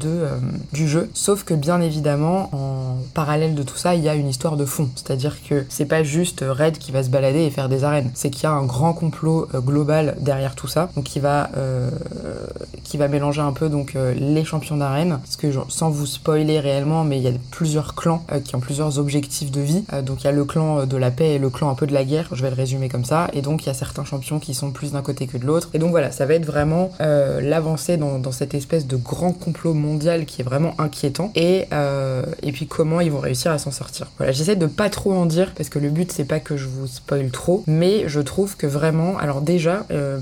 de 0.00 0.26
du 0.72 0.88
jeu. 0.88 1.10
Sauf 1.14 1.44
que 1.44 1.54
bien 1.54 1.80
évidemment, 1.80 2.50
en 2.52 2.98
parallèle 3.14 3.54
de 3.54 3.62
tout 3.62 3.76
ça, 3.76 3.94
il 3.94 4.02
y 4.02 4.08
a 4.08 4.14
une 4.14 4.28
histoire 4.28 4.56
de 4.56 4.64
fond. 4.64 4.88
C'est-à-dire 4.94 5.36
que 5.42 5.64
c'est 5.68 5.86
pas 5.86 6.02
juste 6.02 6.44
Red 6.46 6.78
qui 6.78 6.92
va 6.92 7.02
se 7.02 7.10
balader 7.10 7.40
et 7.40 7.50
faire 7.50 7.68
des 7.68 7.84
arènes. 7.84 8.10
C'est 8.14 8.30
qu'il 8.30 8.44
y 8.44 8.46
a 8.46 8.52
un 8.52 8.64
grand 8.64 8.92
complot 8.92 9.48
euh, 9.54 9.60
global 9.60 10.16
derrière 10.20 10.54
tout 10.54 10.68
ça, 10.68 10.90
donc 10.96 11.04
qui 11.04 11.20
va, 11.20 11.50
euh, 11.56 11.90
qui 12.84 12.96
va 12.96 13.08
mélanger 13.08 13.40
un 13.40 13.52
peu 13.52 13.68
donc 13.68 13.94
euh, 13.96 14.14
les 14.14 14.44
champions 14.44 14.76
d'arène, 14.76 15.18
parce 15.22 15.36
que 15.36 15.50
sans 15.68 15.90
vous 15.90 16.06
spoiler 16.06 16.60
réellement, 16.60 17.04
mais 17.04 17.18
il 17.18 17.22
y 17.22 17.28
a 17.28 17.32
plusieurs 17.50 17.94
clans 17.94 18.24
qui 18.44 18.56
ont 18.56 18.60
plusieurs 18.60 18.98
objectifs 18.98 19.50
de 19.50 19.60
vie. 19.60 19.84
donc 20.04 20.22
il 20.22 20.24
y 20.24 20.27
a 20.27 20.27
le 20.32 20.44
clan 20.44 20.86
de 20.86 20.96
la 20.96 21.10
paix 21.10 21.34
et 21.34 21.38
le 21.38 21.50
clan 21.50 21.70
un 21.70 21.74
peu 21.74 21.86
de 21.86 21.94
la 21.94 22.04
guerre, 22.04 22.28
je 22.32 22.42
vais 22.42 22.50
le 22.50 22.56
résumer 22.56 22.88
comme 22.88 23.04
ça, 23.04 23.28
et 23.32 23.42
donc 23.42 23.64
il 23.64 23.66
y 23.66 23.70
a 23.70 23.74
certains 23.74 24.04
champions 24.04 24.38
qui 24.38 24.54
sont 24.54 24.70
plus 24.70 24.92
d'un 24.92 25.02
côté 25.02 25.26
que 25.26 25.38
de 25.38 25.46
l'autre. 25.46 25.70
Et 25.74 25.78
donc 25.78 25.90
voilà, 25.90 26.10
ça 26.10 26.26
va 26.26 26.34
être 26.34 26.46
vraiment 26.46 26.90
l'avancée 26.98 27.96
dans, 27.96 28.32
cette 28.32 28.54
espèce 28.54 28.86
de 28.86 28.96
grand 28.96 29.32
complot 29.32 29.74
mondial 29.74 30.26
qui 30.26 30.42
est 30.42 30.44
vraiment 30.44 30.74
inquiétant, 30.78 31.32
et, 31.34 31.66
et 32.42 32.52
puis 32.52 32.66
comment 32.66 33.00
ils 33.00 33.10
vont 33.10 33.20
réussir 33.20 33.52
à 33.52 33.58
s'en 33.58 33.70
sortir. 33.70 34.06
Voilà, 34.18 34.32
j'essaie 34.32 34.56
de 34.56 34.66
pas 34.66 34.90
trop 34.90 35.12
en 35.12 35.26
dire, 35.26 35.52
parce 35.56 35.68
que 35.68 35.78
le 35.78 35.90
but 35.90 36.12
c'est 36.12 36.24
pas 36.24 36.40
que 36.40 36.56
je 36.56 36.66
vous 36.66 36.86
spoil 36.86 37.30
trop, 37.30 37.64
mais 37.66 38.08
je 38.08 38.20
trouve 38.20 38.56
que 38.56 38.66
vraiment, 38.66 39.18
alors 39.18 39.40
déjà, 39.40 39.86
euh, 39.90 40.18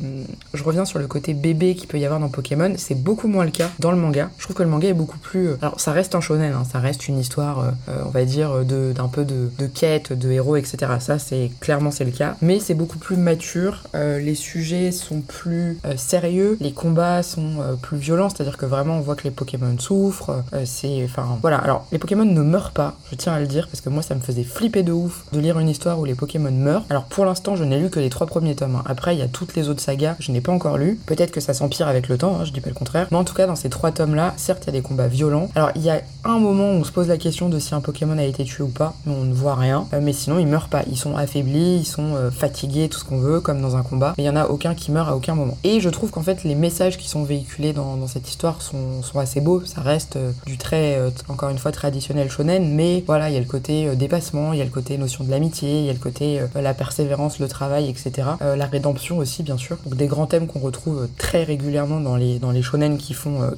je 0.55 0.63
reviens 0.63 0.85
sur 0.85 0.99
le 0.99 1.07
côté 1.07 1.35
bébé 1.35 1.75
qu'il 1.75 1.89
peut 1.89 1.99
y 1.99 2.05
avoir 2.05 2.21
dans 2.21 2.29
Pokémon, 2.29 2.75
c'est 2.77 2.95
beaucoup 2.95 3.29
moins 3.29 3.45
le 3.45 3.51
cas 3.51 3.71
dans 3.79 3.91
le 3.91 3.97
manga. 3.97 4.31
Je 4.39 4.45
trouve 4.45 4.57
que 4.57 4.63
le 4.63 4.69
manga 4.69 4.89
est 4.89 4.95
beaucoup 4.95 5.19
plus... 5.19 5.49
Euh, 5.49 5.59
alors 5.63 5.81
ça 5.81 5.93
reste 5.93 6.15
un 6.15 6.21
shonen, 6.21 6.53
hein, 6.53 6.65
ça 6.71 6.79
reste 6.79 7.09
une 7.09 7.19
histoire, 7.19 7.61
euh, 7.89 8.03
on 8.07 8.11
va 8.11 8.25
dire, 8.25 8.65
d'un 8.65 9.09
peu 9.09 9.25
de, 9.25 9.51
de 9.59 9.67
quête, 9.67 9.96
de 9.99 10.31
héros, 10.31 10.57
etc. 10.57 10.93
Ça, 11.01 11.19
c'est 11.19 11.51
clairement 11.61 11.91
c'est 11.91 12.05
le 12.05 12.11
cas. 12.11 12.37
Mais 12.43 12.61
c'est 12.61 12.75
beaucoup 12.75 12.99
plus 12.99 13.17
mature, 13.17 13.85
les 13.95 14.35
sujets 14.35 14.93
sont 14.93 15.21
plus 15.21 15.79
sérieux, 15.97 16.57
les 16.61 16.73
combats 16.73 17.23
sont 17.23 17.79
plus 17.83 17.97
violents, 17.97 18.29
c'est-à-dire 18.29 18.57
que 18.57 18.67
vraiment 18.67 18.97
on 18.97 19.01
voit 19.01 19.17
que 19.17 19.25
les 19.25 19.31
Pokémon 19.31 19.77
souffrent, 19.79 20.43
c'est... 20.65 21.05
Enfin 21.05 21.39
voilà, 21.41 21.59
alors 21.59 21.87
les 21.93 21.99
Pokémon 21.99 22.25
ne 22.25 22.43
meurent 22.43 22.73
pas, 22.73 22.97
je 23.11 23.17
tiens 23.17 23.33
à 23.33 23.41
le 23.41 23.47
dire, 23.47 23.69
parce 23.69 23.81
que 23.81 23.89
moi 23.89 24.03
ça 24.03 24.15
me 24.15 24.21
faisait 24.21 24.45
flipper 24.45 24.83
de 24.83 24.93
ouf 24.93 25.25
de 25.33 25.41
lire 25.41 25.59
une 25.59 25.69
histoire 25.69 25.99
où 25.99 26.05
les 26.05 26.15
Pokémon 26.15 26.51
meurent. 26.51 26.85
Alors 26.91 27.05
pour 27.05 27.25
l'instant 27.25 27.57
je 27.57 27.65
n'ai 27.65 27.79
lu 27.79 27.91
que 27.91 28.01
les 28.01 28.11
trois 28.11 28.27
premiers 28.27 28.55
tomes. 28.55 28.77
Hein. 28.77 28.85
Après, 28.87 29.15
il 29.15 29.19
y 29.19 29.23
a 29.23 29.29
toutes 29.29 29.55
les 29.57 29.69
autres 29.69 29.81
sagas, 29.81 30.17
je 30.19 30.33
n'ai 30.33 30.41
pas 30.41 30.53
encore 30.53 30.79
lu. 30.79 30.99
Peut-être 31.07 31.31
que 31.31 31.41
ça 31.41 31.55
s'empire 31.55 31.89
avec 31.89 32.09
le 32.09 32.19
temps, 32.19 32.37
hein, 32.37 32.45
je 32.45 32.53
dis 32.53 32.61
pas 32.61 32.69
le 32.69 32.75
contraire. 32.75 33.09
Mais 33.11 33.17
en 33.17 33.25
tout 33.25 33.35
cas, 33.35 33.47
dans 33.47 33.57
ces 33.57 33.69
trois 33.69 33.93
tomes-là, 33.93 34.35
certes, 34.37 34.65
il 34.65 34.67
y 34.67 34.69
a 34.71 34.73
des 34.73 34.83
combats 34.83 35.09
violents. 35.09 35.49
Alors, 35.55 35.71
il 35.77 35.83
y 35.83 35.91
a 35.91 36.01
un 36.25 36.39
moment 36.39 36.71
où 36.71 36.75
on 36.75 36.85
se 36.85 36.93
pose 36.93 37.09
la 37.09 37.19
question 37.19 37.49
de 37.49 37.59
si 37.59 37.75
un 37.75 37.81
Pokémon 37.81 38.19
a 38.19 38.25
été 38.25 38.45
tué 38.45 38.65
ou 38.65 38.69
pas, 38.69 38.95
mais 39.07 39.15
on 39.15 39.25
ne 39.25 39.35
voit 39.35 39.55
rien. 39.55 39.86
Euh, 39.93 40.01
mais 40.03 40.13
sinon, 40.13 40.39
ils 40.39 40.47
meurent 40.47 40.69
pas. 40.69 40.83
Ils 40.91 40.97
sont 40.97 41.17
affaiblis, 41.17 41.79
ils 41.79 41.87
sont 41.87 42.15
euh, 42.15 42.31
fatigués, 42.31 42.89
tout 42.89 42.99
ce 42.99 43.05
qu'on 43.05 43.19
veut, 43.19 43.41
comme 43.41 43.61
dans 43.61 43.77
un 43.77 43.83
combat. 43.83 44.15
Mais 44.19 44.25
il 44.25 44.27
y 44.27 44.31
en 44.31 44.37
a 44.37 44.47
aucun 44.47 44.75
qui 44.75 44.91
meurt 44.91 45.09
à 45.09 45.17
aucun 45.17 45.35
moment. 45.35 45.57
Et 45.65 45.81
je 45.81 45.89
trouve 45.89 46.11
qu'en 46.11 46.23
fait, 46.23 46.45
les 46.45 46.55
messages 46.55 46.99
qui 46.99 47.09
sont 47.09 47.25
véhiculés 47.25 47.73
dans, 47.73 48.07
cette 48.07 48.29
histoire 48.29 48.63
sont, 48.63 49.03
assez 49.17 49.41
beaux. 49.41 49.63
Ça 49.65 49.81
reste 49.81 50.17
euh, 50.17 50.33
du 50.47 50.59
trait, 50.59 51.01
encore 51.29 51.49
une 51.49 51.59
fois, 51.59 51.73
traditionnel 51.73 52.31
shonen, 52.31 52.75
mais 52.75 53.03
voilà, 53.07 53.31
il 53.31 53.35
y 53.35 53.37
a 53.37 53.41
le 53.41 53.47
côté 53.47 53.97
dépassement, 53.97 54.53
il 54.53 54.59
y 54.59 54.63
a 54.63 54.65
le 54.65 54.71
côté 54.71 54.99
notion 54.99 55.25
de 55.25 55.31
l'amitié, 55.31 55.81
il 55.81 55.87
y 55.87 55.91
a 55.91 55.93
le 55.95 55.99
côté 55.99 56.41
la 56.55 56.75
persévérance, 56.75 57.39
le 57.39 57.49
travail, 57.49 57.89
etc. 57.89 58.29
la 58.41 58.67
rédemption 58.67 59.19
aussi, 59.19 59.43
bien 59.43 59.57
sûr. 59.57 59.79
Donc 59.85 59.97
des 59.97 60.07
grands 60.07 60.27
thèmes 60.27 60.47
qu'on 60.47 60.61
retrouve 60.61 61.09
très 61.17 61.45
régulièrement 61.45 62.01
dans 62.01 62.17
les, 62.17 62.39
dans 62.39 62.51
les 62.51 62.63
shonen 62.63 62.99
qui 62.99 63.15
font, 63.15 63.43
euh, 63.43 63.51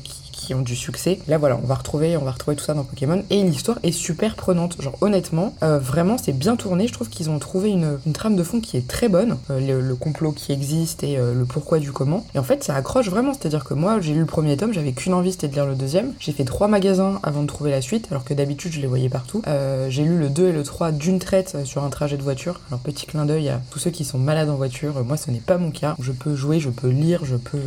qui 0.48 0.54
ont 0.54 0.62
du 0.62 0.76
succès. 0.76 1.18
Là 1.28 1.36
voilà, 1.36 1.60
on 1.62 1.66
va 1.66 1.74
retrouver, 1.74 2.16
on 2.16 2.24
va 2.24 2.30
retrouver 2.30 2.56
tout 2.56 2.64
ça 2.64 2.72
dans 2.72 2.82
Pokémon 2.82 3.22
et 3.28 3.42
l'histoire 3.42 3.78
est 3.82 3.92
super 3.92 4.34
prenante. 4.34 4.80
Genre 4.80 4.96
honnêtement, 5.02 5.52
euh, 5.62 5.78
vraiment 5.78 6.16
c'est 6.16 6.32
bien 6.32 6.56
tourné. 6.56 6.88
Je 6.88 6.92
trouve 6.94 7.10
qu'ils 7.10 7.28
ont 7.28 7.38
trouvé 7.38 7.68
une, 7.68 7.98
trame 8.14 8.34
de 8.34 8.42
fond 8.42 8.58
qui 8.58 8.78
est 8.78 8.88
très 8.88 9.10
bonne, 9.10 9.36
euh, 9.50 9.82
le, 9.82 9.94
complot 9.94 10.32
qui 10.32 10.52
existe 10.52 11.04
et 11.04 11.18
euh, 11.18 11.34
le 11.34 11.44
pourquoi 11.44 11.80
du 11.80 11.92
comment. 11.92 12.24
Et 12.34 12.38
en 12.38 12.42
fait 12.42 12.64
ça 12.64 12.74
accroche 12.74 13.10
vraiment, 13.10 13.34
c'est-à-dire 13.34 13.62
que 13.62 13.74
moi 13.74 14.00
j'ai 14.00 14.14
lu 14.14 14.20
le 14.20 14.26
premier 14.26 14.56
tome, 14.56 14.72
j'avais 14.72 14.92
qu'une 14.92 15.12
envie 15.12 15.32
c'était 15.32 15.48
de 15.48 15.52
lire 15.52 15.66
le 15.66 15.74
deuxième. 15.74 16.14
J'ai 16.18 16.32
fait 16.32 16.44
trois 16.44 16.66
magasins 16.66 17.20
avant 17.22 17.42
de 17.42 17.46
trouver 17.46 17.70
la 17.70 17.82
suite, 17.82 18.08
alors 18.10 18.24
que 18.24 18.32
d'habitude 18.32 18.72
je 18.72 18.80
les 18.80 18.86
voyais 18.86 19.10
partout. 19.10 19.42
j'ai 19.90 20.02
lu 20.02 20.16
le 20.18 20.30
2 20.30 20.48
et 20.48 20.52
le 20.52 20.62
3 20.62 20.92
d'une 20.92 21.18
traite 21.18 21.58
sur 21.66 21.84
un 21.84 21.90
trajet 21.90 22.16
de 22.16 22.22
voiture. 22.22 22.60
Alors 22.70 22.80
petit 22.80 23.04
clin 23.04 23.26
d'œil 23.26 23.50
à 23.50 23.60
tous 23.70 23.80
ceux 23.80 23.90
qui 23.90 24.06
sont 24.06 24.18
malades 24.18 24.48
en 24.48 24.56
voiture, 24.56 25.04
moi 25.04 25.18
ce 25.18 25.30
n'est 25.30 25.40
pas 25.40 25.58
mon 25.58 25.70
cas. 25.70 25.94
Je 26.00 26.12
peux 26.12 26.34
jouer, 26.34 26.58
je 26.58 26.70
peux 26.70 26.88
lire, 26.88 27.26
je 27.26 27.36
peux 27.36 27.60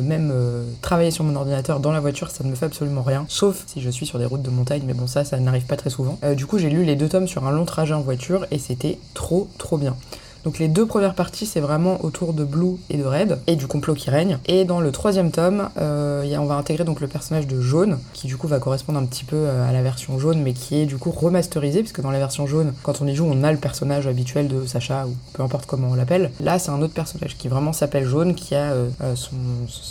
même 0.00 0.32
travailler 0.80 1.10
sur 1.10 1.24
mon 1.24 1.36
ordinateur 1.36 1.80
dans 1.80 1.92
la 1.92 2.00
voiture, 2.00 2.30
ça 2.30 2.44
ne 2.44 2.50
me 2.50 2.54
fait 2.54 2.66
absolument 2.66 3.02
rien. 3.02 3.24
Sauf 3.28 3.64
si 3.66 3.80
je 3.80 3.90
suis 3.90 4.06
sur 4.06 4.18
des 4.18 4.24
routes 4.24 4.42
de 4.42 4.50
montagne, 4.50 4.82
mais 4.86 4.94
bon, 4.94 5.06
ça, 5.06 5.24
ça 5.24 5.38
n'arrive 5.38 5.66
pas 5.66 5.76
très 5.76 5.90
souvent. 5.90 6.18
Euh, 6.24 6.34
du 6.34 6.46
coup, 6.46 6.58
j'ai 6.58 6.70
lu 6.70 6.84
les 6.84 6.96
deux 6.96 7.08
tomes 7.08 7.28
sur 7.28 7.46
un 7.46 7.52
long 7.52 7.64
trajet 7.64 7.94
en 7.94 8.00
voiture 8.00 8.46
et 8.50 8.58
c'était 8.58 8.98
trop, 9.14 9.48
trop 9.58 9.78
bien. 9.78 9.96
Donc 10.44 10.58
les 10.58 10.68
deux 10.68 10.86
premières 10.86 11.14
parties, 11.14 11.46
c'est 11.46 11.60
vraiment 11.60 12.04
autour 12.04 12.34
de 12.34 12.44
Blue 12.44 12.76
et 12.90 12.98
de 12.98 13.04
Red 13.04 13.38
et 13.46 13.56
du 13.56 13.66
complot 13.66 13.94
qui 13.94 14.10
règne. 14.10 14.38
Et 14.46 14.64
dans 14.64 14.80
le 14.80 14.92
troisième 14.92 15.30
tome, 15.30 15.70
euh, 15.78 16.22
on 16.38 16.44
va 16.44 16.56
intégrer 16.56 16.84
donc 16.84 17.00
le 17.00 17.06
personnage 17.06 17.46
de 17.46 17.60
Jaune, 17.60 17.98
qui 18.12 18.26
du 18.26 18.36
coup 18.36 18.46
va 18.46 18.58
correspondre 18.58 18.98
un 18.98 19.06
petit 19.06 19.24
peu 19.24 19.36
euh, 19.36 19.66
à 19.66 19.72
la 19.72 19.82
version 19.82 20.18
jaune, 20.18 20.42
mais 20.42 20.52
qui 20.52 20.76
est 20.76 20.86
du 20.86 20.98
coup 20.98 21.10
remasterisé, 21.10 21.80
puisque 21.80 22.02
dans 22.02 22.10
la 22.10 22.18
version 22.18 22.46
jaune, 22.46 22.74
quand 22.82 23.00
on 23.00 23.06
y 23.06 23.14
joue, 23.14 23.24
on 23.24 23.42
a 23.42 23.52
le 23.52 23.58
personnage 23.58 24.06
habituel 24.06 24.48
de 24.48 24.66
Sacha 24.66 25.06
ou 25.06 25.14
peu 25.32 25.42
importe 25.42 25.64
comment 25.64 25.88
on 25.90 25.94
l'appelle. 25.94 26.30
Là, 26.40 26.58
c'est 26.58 26.70
un 26.70 26.82
autre 26.82 26.92
personnage 26.92 27.38
qui 27.38 27.48
vraiment 27.48 27.72
s'appelle 27.72 28.06
Jaune, 28.06 28.34
qui 28.34 28.54
a 28.54 28.72
euh, 28.72 28.90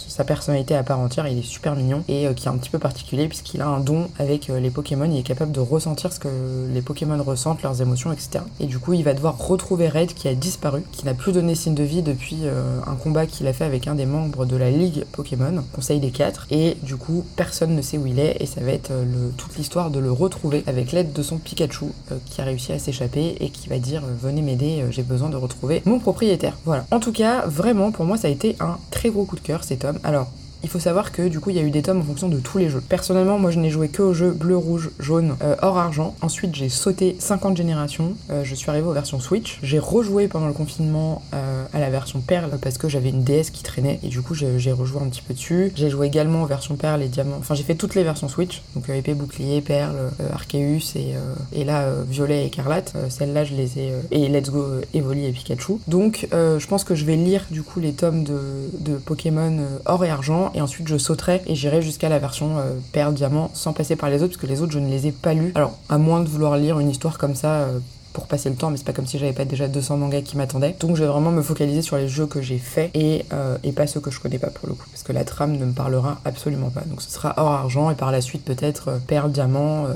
sa 0.08 0.24
personnalité 0.24 0.76
à 0.76 0.84
part 0.84 1.00
entière. 1.00 1.28
Il 1.28 1.40
est 1.40 1.44
super 1.44 1.76
mignon 1.76 2.04
et 2.08 2.28
qui 2.36 2.46
est 2.46 2.52
un 2.52 2.58
petit 2.58 2.70
peu 2.70 2.80
particulier 2.80 3.28
puisqu'il 3.28 3.62
a 3.62 3.68
un 3.68 3.80
don 3.80 4.10
avec 4.20 4.48
les 4.48 4.70
Pokémon. 4.70 5.10
Il 5.10 5.18
est 5.18 5.24
capable 5.24 5.52
de 5.52 5.60
ressentir 5.60 6.14
ce 6.14 6.20
que 6.20 6.28
les 6.72 6.82
Pokémon 6.82 7.22
ressentent, 7.24 7.64
leurs 7.64 7.82
émotions, 7.82 8.12
etc. 8.12 8.44
Et 8.60 8.68
du 8.68 8.78
coup, 8.78 8.94
il 8.94 9.04
va 9.04 9.14
devoir 9.14 9.38
retrouver 9.38 9.90
Red 9.90 10.14
qui 10.14 10.28
a 10.28 10.36
disparu, 10.44 10.84
qui 10.92 11.06
n'a 11.06 11.14
plus 11.14 11.32
donné 11.32 11.56
signe 11.56 11.74
de 11.74 11.84
vie 11.84 12.02
depuis 12.02 12.42
euh, 12.44 12.80
un 12.86 12.96
combat 12.96 13.26
qu'il 13.26 13.48
a 13.48 13.54
fait 13.54 13.64
avec 13.64 13.88
un 13.88 13.96
des 13.96 14.06
membres 14.06 14.46
de 14.46 14.58
la 14.58 14.70
Ligue 14.70 15.06
Pokémon, 15.14 15.64
Conseil 15.72 16.02
des 16.02 16.12
Quatre. 16.12 16.46
Et 16.52 16.76
du 16.84 16.98
coup, 16.98 17.26
personne 17.38 17.76
ne 17.76 17.82
sait 17.82 17.98
où 17.98 18.06
il 18.06 18.20
est 18.20 18.38
et 18.42 18.46
ça 18.46 18.60
va 18.60 18.72
être 18.72 18.92
euh, 18.92 19.30
toute 19.38 19.56
l'histoire 19.56 19.90
de 19.90 20.00
le 20.00 20.12
retrouver 20.12 20.64
avec 20.68 20.92
l'aide 20.92 21.14
de 21.14 21.24
son 21.24 21.38
Pikachu 21.38 21.86
euh, 22.12 22.18
qui 22.26 22.42
a 22.42 22.44
réussi 22.44 22.74
à 22.74 22.80
s'échapper 22.80 23.38
et 23.40 23.50
qui 23.50 23.70
va 23.70 23.80
dire 23.80 24.04
venez 24.22 24.42
m'aider, 24.42 24.86
j'ai 24.92 25.04
besoin 25.04 25.30
de 25.30 25.38
retrouver 25.38 25.82
mon 25.86 26.00
propriétaire. 26.00 26.58
Voilà. 26.66 26.86
En 26.92 27.00
tout 27.00 27.14
cas, 27.14 27.46
vraiment 27.48 27.92
pour 27.92 28.04
moi 28.04 28.18
ça 28.18 28.28
a 28.28 28.32
été 28.32 28.58
un 28.60 28.78
très 28.92 29.10
gros 29.10 29.24
coup 29.24 29.38
de 29.38 29.42
cœur 29.42 29.64
cet 29.64 29.86
homme. 29.86 30.00
Alors 30.04 30.30
il 30.64 30.70
faut 30.70 30.80
savoir 30.80 31.12
que 31.12 31.28
du 31.28 31.40
coup 31.40 31.50
il 31.50 31.58
y 31.58 31.60
a 31.60 31.62
eu 31.62 31.72
des 31.72 31.82
tomes 31.82 32.00
en 32.00 32.04
fonction 32.04 32.30
de 32.30 32.40
tous 32.40 32.58
les 32.58 32.70
jeux. 32.70 32.82
Personnellement 32.82 33.38
moi 33.38 33.52
je 33.52 33.60
n'ai 33.60 33.70
joué 33.70 33.90
que 33.90 34.02
au 34.02 34.14
jeu 34.14 34.32
bleu, 34.32 34.56
rouge, 34.56 34.92
jaune, 35.00 35.36
euh, 35.44 35.56
or, 35.62 35.78
argent. 35.78 36.16
Ensuite 36.22 36.56
j'ai 36.56 36.70
sauté 36.70 37.18
50 37.20 37.58
générations, 37.58 38.14
euh, 38.32 38.44
je 38.44 38.56
suis 38.56 38.70
arrivé 38.70 38.88
aux 38.88 38.94
versions 38.94 39.20
Switch. 39.20 39.60
J'ai 39.62 39.80
rejoué 39.80 40.28
pendant 40.28 40.48
le 40.48 40.54
confinement 40.54 41.22
euh, 41.34 41.66
à 41.74 41.80
la 41.80 41.90
version 41.90 42.22
Perle 42.22 42.58
parce 42.62 42.78
que 42.78 42.88
j'avais 42.88 43.10
une 43.10 43.24
DS 43.24 43.52
qui 43.52 43.64
traînait 43.64 44.00
et 44.04 44.08
du 44.08 44.22
coup 44.22 44.34
j'ai 44.34 44.72
rejoué 44.72 45.02
un 45.02 45.10
petit 45.10 45.22
peu 45.22 45.34
dessus. 45.34 45.72
J'ai 45.76 45.90
joué 45.90 46.08
également 46.08 46.44
aux 46.44 46.48
versions 46.48 46.76
Perle 46.76 47.04
et 47.04 47.10
Diamant. 47.10 47.36
Enfin 47.40 47.56
j'ai 47.56 47.64
fait 47.64 47.76
toutes 47.76 47.96
les 47.96 48.04
versions 48.04 48.30
Switch, 48.30 48.62
donc 48.76 48.88
épée, 48.88 49.14
bouclier, 49.14 49.60
Perle, 49.62 50.12
Arceus 50.32 50.96
et, 50.96 51.14
et 51.52 51.66
là 51.66 51.90
Violet 52.08 52.44
et 52.44 52.46
Écarlate. 52.46 52.94
Celles-là 53.10 53.44
je 53.44 53.54
les 53.54 53.80
ai... 53.80 53.94
et 54.12 54.30
Let's 54.30 54.50
Go 54.50 54.64
Evoli 54.94 55.26
et 55.26 55.32
Pikachu. 55.32 55.74
Donc 55.88 56.28
je 56.32 56.68
pense 56.68 56.86
que 56.86 56.96
je 56.96 57.04
vais 57.04 57.18
lire 57.18 57.46
du 57.52 57.64
coup 57.64 57.82
les 57.82 57.92
tomes 57.92 58.24
de, 58.24 58.40
de 58.80 58.96
Pokémon 58.96 59.58
or 59.86 60.06
et 60.06 60.10
argent 60.10 60.53
et 60.54 60.62
ensuite 60.62 60.88
je 60.88 60.98
sauterai 60.98 61.42
et 61.48 61.56
j'irai 61.56 61.82
jusqu'à 61.82 62.10
la 62.10 62.20
version 62.20 62.58
euh, 62.58 63.12
Diamant 63.12 63.52
sans 63.54 63.74
passer 63.74 63.96
par 63.96 64.10
les 64.10 64.18
autres 64.24 64.34
parce 64.34 64.42
que 64.42 64.48
les 64.48 64.62
autres 64.62 64.72
je 64.72 64.80
ne 64.80 64.90
les 64.90 65.08
ai 65.08 65.12
pas 65.12 65.34
lus. 65.34 65.52
Alors 65.56 65.78
à 65.90 65.98
moins 65.98 66.22
de 66.22 66.28
vouloir 66.28 66.58
lire 66.58 66.80
une 66.80 66.90
histoire 66.90 67.18
comme 67.18 67.36
ça 67.36 67.62
euh, 67.62 67.80
pour 68.14 68.28
passer 68.28 68.50
le 68.50 68.56
temps, 68.56 68.70
mais 68.70 68.78
c'est 68.78 68.86
pas 68.86 68.94
comme 68.94 69.08
si 69.08 69.18
j'avais 69.20 69.34
pas 69.34 69.46
déjà 69.46 69.68
200 69.68 69.98
mangas 69.98 70.22
qui 70.22 70.38
m'attendaient. 70.38 70.76
Donc 70.80 70.96
je 70.96 71.04
vais 71.04 71.10
vraiment 71.10 71.32
me 71.32 71.42
focaliser 71.42 71.82
sur 71.82 71.98
les 71.98 72.08
jeux 72.08 72.28
que 72.28 72.42
j'ai 72.42 72.60
faits 72.60 72.92
et, 72.96 73.26
euh, 73.34 73.58
et 73.64 73.72
pas 73.72 73.88
ceux 73.88 74.00
que 74.00 74.12
je 74.12 74.20
connais 74.20 74.40
pas 74.40 74.50
pour 74.50 74.70
le 74.70 74.76
coup, 74.76 74.88
parce 74.92 75.04
que 75.04 75.12
la 75.12 75.26
trame 75.26 75.58
ne 75.58 75.66
me 75.66 75.74
parlera 75.74 76.22
absolument 76.26 76.70
pas. 76.70 76.82
Donc 76.82 77.02
ce 77.02 77.12
sera 77.12 77.34
or 77.38 77.52
argent 77.52 77.90
et 77.90 77.96
par 77.96 78.12
la 78.12 78.22
suite 78.22 78.46
peut-être 78.46 78.90
euh, 78.90 78.98
perle 79.06 79.32
diamant. 79.32 79.86
Euh, 79.88 79.94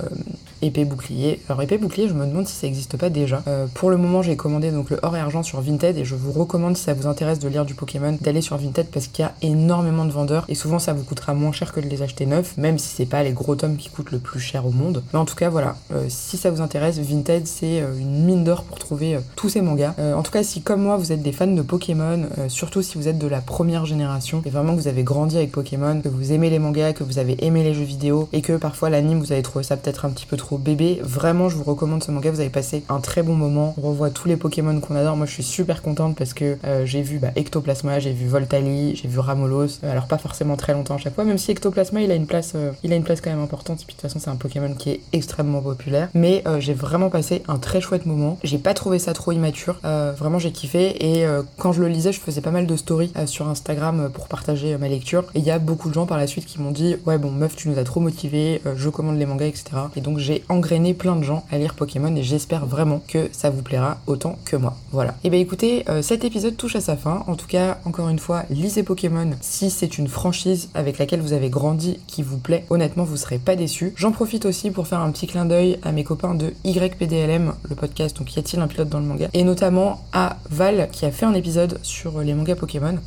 épée 0.61 0.85
bouclier. 0.85 1.41
Alors 1.49 1.61
épée 1.61 1.77
bouclier, 1.77 2.07
je 2.07 2.13
me 2.13 2.25
demande 2.25 2.47
si 2.47 2.55
ça 2.55 2.67
n'existe 2.67 2.97
pas 2.97 3.09
déjà. 3.09 3.43
Euh, 3.47 3.67
pour 3.73 3.89
le 3.89 3.97
moment, 3.97 4.21
j'ai 4.21 4.35
commandé 4.35 4.71
donc 4.71 4.89
le 4.89 4.99
or 5.01 5.15
et 5.15 5.19
argent 5.19 5.43
sur 5.43 5.61
Vinted 5.61 5.97
et 5.97 6.05
je 6.05 6.15
vous 6.15 6.31
recommande 6.31 6.75
si 6.75 6.83
ça 6.83 6.93
vous 6.93 7.07
intéresse 7.07 7.39
de 7.39 7.47
lire 7.47 7.65
du 7.65 7.75
Pokémon 7.75 8.17
d'aller 8.19 8.41
sur 8.41 8.57
Vinted 8.57 8.87
parce 8.91 9.07
qu'il 9.07 9.23
y 9.23 9.25
a 9.25 9.33
énormément 9.41 10.05
de 10.05 10.11
vendeurs 10.11 10.45
et 10.47 10.55
souvent 10.55 10.79
ça 10.79 10.93
vous 10.93 11.03
coûtera 11.03 11.33
moins 11.33 11.51
cher 11.51 11.73
que 11.73 11.79
de 11.79 11.87
les 11.87 12.01
acheter 12.01 12.25
neufs, 12.25 12.57
même 12.57 12.77
si 12.77 12.87
c'est 12.87 13.05
pas 13.05 13.23
les 13.23 13.31
gros 13.31 13.55
tomes 13.55 13.77
qui 13.77 13.89
coûtent 13.89 14.11
le 14.11 14.19
plus 14.19 14.39
cher 14.39 14.65
au 14.65 14.71
monde. 14.71 15.03
Mais 15.13 15.19
en 15.19 15.25
tout 15.25 15.35
cas, 15.35 15.49
voilà, 15.49 15.75
euh, 15.93 16.05
si 16.09 16.37
ça 16.37 16.49
vous 16.49 16.61
intéresse, 16.61 16.97
Vinted 16.99 17.45
c'est 17.45 17.81
euh, 17.81 17.91
mine 18.07 18.43
d'or 18.43 18.63
pour 18.63 18.79
trouver 18.79 19.15
euh, 19.15 19.19
tous 19.35 19.49
ces 19.49 19.61
mangas. 19.61 19.93
Euh, 19.99 20.13
en 20.13 20.23
tout 20.23 20.31
cas, 20.31 20.43
si 20.43 20.61
comme 20.61 20.81
moi 20.81 20.97
vous 20.97 21.11
êtes 21.11 21.21
des 21.21 21.31
fans 21.31 21.47
de 21.47 21.61
Pokémon, 21.61 22.23
euh, 22.37 22.49
surtout 22.49 22.81
si 22.81 22.97
vous 22.97 23.07
êtes 23.07 23.17
de 23.17 23.27
la 23.27 23.41
première 23.41 23.85
génération 23.85 24.41
et 24.45 24.49
vraiment 24.49 24.75
que 24.75 24.81
vous 24.81 24.87
avez 24.87 25.03
grandi 25.03 25.37
avec 25.37 25.51
Pokémon, 25.51 26.01
que 26.01 26.09
vous 26.09 26.31
aimez 26.31 26.49
les 26.49 26.59
mangas, 26.59 26.93
que 26.93 27.03
vous 27.03 27.19
avez 27.19 27.43
aimé 27.45 27.63
les 27.63 27.73
jeux 27.73 27.83
vidéo 27.83 28.29
et 28.33 28.41
que 28.41 28.53
parfois 28.53 28.89
l'anime 28.89 29.19
vous 29.19 29.31
avez 29.31 29.41
trouvé 29.41 29.63
ça 29.63 29.77
peut-être 29.77 30.05
un 30.05 30.09
petit 30.09 30.25
peu 30.25 30.37
trop 30.37 30.57
bébé, 30.57 30.99
vraiment 31.03 31.49
je 31.49 31.57
vous 31.57 31.63
recommande 31.63 32.03
ce 32.03 32.11
manga, 32.11 32.31
vous 32.31 32.39
avez 32.39 32.49
passé 32.49 32.83
un 32.89 32.99
très 32.99 33.23
bon 33.23 33.35
moment. 33.35 33.73
On 33.77 33.81
revoit 33.81 34.09
tous 34.09 34.27
les 34.27 34.37
Pokémon 34.37 34.79
qu'on 34.79 34.95
adore. 34.95 35.17
Moi 35.17 35.25
je 35.25 35.33
suis 35.33 35.43
super 35.43 35.81
contente 35.81 36.15
parce 36.15 36.33
que 36.33 36.57
j'ai 36.85 37.01
vu 37.01 37.19
bah, 37.19 37.29
Ectoplasma, 37.35 37.99
j'ai 37.99 38.13
vu 38.13 38.27
Voltali, 38.27 38.95
j'ai 38.95 39.07
vu 39.07 39.19
Ramolos. 39.19 39.79
Alors 39.83 40.07
pas 40.07 40.17
forcément 40.17 40.55
très 40.55 40.73
longtemps 40.73 40.95
à 40.95 40.97
chaque 40.97 41.15
fois, 41.15 41.23
même 41.23 41.37
si 41.37 41.51
Ectoplasma 41.51 42.01
il 42.01 42.11
a 42.11 42.15
une 42.15 42.27
place, 42.27 42.53
il 42.83 42.93
a 42.93 42.95
une 42.95 43.03
place 43.03 43.21
quand 43.21 43.29
même 43.29 43.41
importante. 43.41 43.77
Puis 43.79 43.87
de 43.87 43.91
toute 43.91 44.01
façon 44.01 44.19
c'est 44.19 44.29
un 44.29 44.35
Pokémon 44.35 44.73
qui 44.73 44.91
est 44.91 45.01
extrêmement 45.13 45.61
populaire. 45.61 46.09
Mais 46.13 46.43
j'ai 46.59 46.73
vraiment 46.73 47.09
passé 47.09 47.43
un 47.47 47.57
très 47.57 47.81
chouette 47.81 47.96
moment. 48.05 48.37
J'ai 48.43 48.57
pas 48.57 48.73
trouvé 48.73 48.99
ça 48.99 49.13
trop 49.13 49.31
immature. 49.31 49.79
Euh, 49.85 50.13
vraiment 50.17 50.39
j'ai 50.39 50.51
kiffé 50.51 50.95
et 51.05 51.25
euh, 51.25 51.43
quand 51.57 51.71
je 51.71 51.81
le 51.81 51.87
lisais 51.87 52.11
je 52.11 52.19
faisais 52.19 52.41
pas 52.41 52.51
mal 52.51 52.67
de 52.67 52.75
stories 52.75 53.11
euh, 53.17 53.25
sur 53.25 53.47
Instagram 53.47 54.09
pour 54.13 54.27
partager 54.27 54.77
ma 54.77 54.87
lecture. 54.87 55.23
Et 55.35 55.39
il 55.39 55.45
y 55.45 55.51
a 55.51 55.59
beaucoup 55.59 55.89
de 55.89 55.93
gens 55.93 56.05
par 56.05 56.17
la 56.17 56.27
suite 56.27 56.45
qui 56.45 56.59
m'ont 56.61 56.71
dit 56.71 56.95
ouais 57.05 57.17
bon 57.17 57.31
meuf 57.31 57.55
tu 57.55 57.69
nous 57.69 57.79
as 57.79 57.83
trop 57.83 57.99
motivé, 57.99 58.61
je 58.75 58.89
commande 58.89 59.17
les 59.17 59.25
mangas 59.25 59.47
etc. 59.47 59.65
Et 59.95 60.01
donc 60.01 60.17
j'ai 60.17 60.43
engrainé 60.49 60.93
plein 60.93 61.15
de 61.15 61.23
gens 61.23 61.45
à 61.51 61.57
lire 61.57 61.73
Pokémon 61.73 62.15
et 62.15 62.23
j'espère 62.23 62.65
vraiment 62.65 63.01
que 63.07 63.29
ça 63.31 63.49
vous 63.49 63.61
plaira 63.61 63.97
autant 64.07 64.37
que 64.45 64.55
moi. 64.55 64.77
Voilà. 64.91 65.15
Et 65.23 65.29
ben 65.29 65.39
écoutez, 65.39 65.85
cet 66.01 66.23
épisode 66.23 66.57
touche 66.57 66.75
à 66.75 66.81
sa 66.81 66.95
fin. 66.95 67.23
En 67.27 67.35
tout 67.35 67.47
cas, 67.47 67.79
encore 67.85 68.09
une 68.09 68.19
fois, 68.19 68.43
lisez 68.49 68.83
Pokémon 68.83 69.31
si 69.41 69.69
c'est 69.69 69.97
une 69.97 70.07
franchise 70.07 70.69
avec 70.73 70.97
laquelle 70.97 71.21
vous 71.21 71.33
avez 71.33 71.49
grandi 71.49 71.99
qui 72.07 72.23
vous 72.23 72.37
plaît. 72.37 72.65
Honnêtement, 72.69 73.03
vous 73.03 73.17
serez 73.17 73.39
pas 73.39 73.55
déçus. 73.55 73.93
J'en 73.95 74.11
profite 74.11 74.45
aussi 74.45 74.71
pour 74.71 74.87
faire 74.87 74.99
un 74.99 75.11
petit 75.11 75.27
clin 75.27 75.45
d'œil 75.45 75.79
à 75.83 75.91
mes 75.91 76.03
copains 76.03 76.35
de 76.35 76.53
YPDLM, 76.63 77.53
le 77.63 77.75
podcast, 77.75 77.86
donc 77.87 78.35
y 78.35 78.39
a-t-il 78.39 78.61
un 78.61 78.67
pilote 78.67 78.89
dans 78.89 78.99
le 78.99 79.05
manga? 79.05 79.29
Et 79.33 79.43
notamment 79.43 80.01
à 80.13 80.37
Val 80.49 80.89
qui 80.91 81.05
a 81.05 81.11
fait 81.11 81.25
un 81.25 81.33
épisode 81.33 81.79
sur 81.83 82.21
les 82.21 82.33
mangas 82.33 82.55
Pokémon 82.55 82.97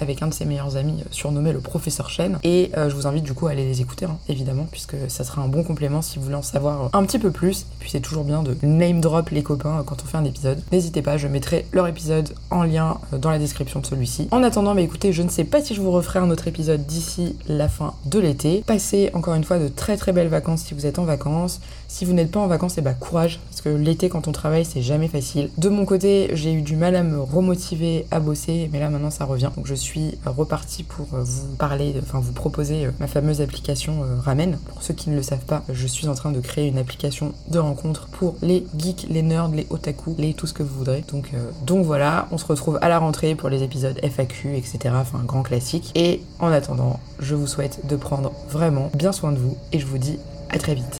avec 0.00 0.22
un 0.22 0.26
de 0.26 0.34
ses 0.34 0.44
meilleurs 0.44 0.76
amis 0.76 1.00
euh, 1.00 1.08
surnommé 1.10 1.52
le 1.52 1.60
professeur 1.60 2.10
Chen. 2.10 2.38
Et 2.42 2.70
euh, 2.76 2.90
je 2.90 2.96
vous 2.96 3.06
invite 3.06 3.24
du 3.24 3.34
coup 3.34 3.46
à 3.46 3.50
aller 3.50 3.64
les 3.64 3.80
écouter, 3.80 4.06
hein, 4.06 4.18
évidemment, 4.28 4.66
puisque 4.70 4.96
ça 5.08 5.24
sera 5.24 5.42
un 5.42 5.48
bon 5.48 5.62
complément 5.62 6.02
si 6.02 6.18
vous 6.18 6.24
voulez 6.24 6.36
en 6.36 6.42
savoir 6.42 6.84
euh, 6.84 6.88
un 6.92 7.04
petit 7.04 7.18
peu 7.18 7.30
plus. 7.30 7.60
Et 7.60 7.64
puis 7.80 7.90
c'est 7.90 8.00
toujours 8.00 8.24
bien 8.24 8.42
de 8.42 8.56
name 8.62 9.00
drop 9.00 9.30
les 9.30 9.42
copains 9.42 9.82
quand 9.86 10.02
on 10.02 10.06
fait 10.06 10.16
un 10.16 10.24
épisode. 10.24 10.62
N'hésitez 10.72 11.02
pas, 11.02 11.16
je 11.16 11.28
mettrai 11.28 11.66
leur 11.72 11.86
épisode 11.86 12.30
en 12.50 12.62
lien 12.64 12.98
dans 13.12 13.30
la 13.30 13.38
description 13.38 13.80
de 13.80 13.86
celui-ci. 13.86 14.28
En 14.30 14.42
attendant, 14.42 14.74
bah 14.74 14.80
écoutez, 14.80 15.12
je 15.12 15.22
ne 15.22 15.28
sais 15.28 15.44
pas 15.44 15.62
si 15.62 15.74
je 15.74 15.80
vous 15.80 15.90
referai 15.90 16.18
un 16.18 16.30
autre 16.30 16.48
épisode 16.48 16.86
d'ici 16.86 17.36
la 17.46 17.68
fin 17.68 17.94
de 18.06 18.18
l'été. 18.18 18.64
Passez 18.66 19.10
encore 19.14 19.34
une 19.34 19.44
fois 19.44 19.58
de 19.58 19.68
très 19.68 19.96
très 19.96 20.12
belles 20.12 20.28
vacances 20.28 20.62
si 20.62 20.74
vous 20.74 20.86
êtes 20.86 20.98
en 20.98 21.04
vacances. 21.04 21.60
Si 21.88 22.04
vous 22.04 22.12
n'êtes 22.12 22.30
pas 22.30 22.38
en 22.38 22.46
vacances, 22.46 22.78
et 22.78 22.82
bah 22.82 22.94
courage, 22.94 23.40
parce 23.50 23.62
que 23.62 23.68
l'été 23.68 24.08
quand 24.08 24.28
on 24.28 24.32
travaille, 24.32 24.64
c'est 24.64 24.80
jamais 24.80 25.08
facile. 25.08 25.50
De 25.58 25.68
mon 25.68 25.84
côté, 25.84 26.30
j'ai 26.34 26.52
eu 26.52 26.62
du 26.62 26.76
mal 26.76 26.94
à 26.94 27.02
me 27.02 27.20
remotiver 27.20 28.06
à 28.12 28.20
bosser, 28.20 28.70
mais 28.72 28.78
là 28.78 28.90
maintenant 28.90 29.10
ça 29.10 29.24
revient. 29.24 29.50
Donc 29.56 29.66
je 29.66 29.74
suis 29.74 29.89
repartie 30.24 30.84
pour 30.84 31.06
euh, 31.14 31.22
vous 31.22 31.54
parler, 31.56 31.94
enfin 32.02 32.20
vous 32.20 32.32
proposer 32.32 32.86
euh, 32.86 32.90
ma 33.00 33.06
fameuse 33.06 33.40
application 33.40 34.02
euh, 34.02 34.20
Ramen. 34.20 34.58
Pour 34.68 34.82
ceux 34.82 34.94
qui 34.94 35.10
ne 35.10 35.16
le 35.16 35.22
savent 35.22 35.44
pas, 35.44 35.62
je 35.72 35.86
suis 35.86 36.08
en 36.08 36.14
train 36.14 36.32
de 36.32 36.40
créer 36.40 36.68
une 36.68 36.78
application 36.78 37.32
de 37.48 37.58
rencontre 37.58 38.06
pour 38.08 38.36
les 38.42 38.66
geeks, 38.76 39.06
les 39.08 39.22
nerds, 39.22 39.48
les 39.48 39.66
otaku, 39.70 40.14
les 40.18 40.34
tout 40.34 40.46
ce 40.46 40.54
que 40.54 40.62
vous 40.62 40.78
voudrez. 40.78 41.04
Donc, 41.10 41.32
donc 41.66 41.84
voilà, 41.84 42.28
on 42.30 42.38
se 42.38 42.44
retrouve 42.44 42.78
à 42.82 42.88
la 42.88 42.98
rentrée 42.98 43.34
pour 43.34 43.48
les 43.48 43.62
épisodes 43.62 43.98
FAQ, 44.02 44.56
etc. 44.56 44.94
Enfin, 44.94 45.20
grand 45.24 45.42
classique. 45.42 45.92
Et 45.94 46.22
en 46.38 46.48
attendant, 46.48 47.00
je 47.18 47.34
vous 47.34 47.46
souhaite 47.46 47.86
de 47.86 47.96
prendre 47.96 48.32
vraiment 48.48 48.90
bien 48.94 49.12
soin 49.12 49.32
de 49.32 49.38
vous 49.38 49.56
et 49.72 49.78
je 49.78 49.86
vous 49.86 49.98
dis 49.98 50.18
à 50.50 50.58
très 50.58 50.74
vite. 50.74 50.99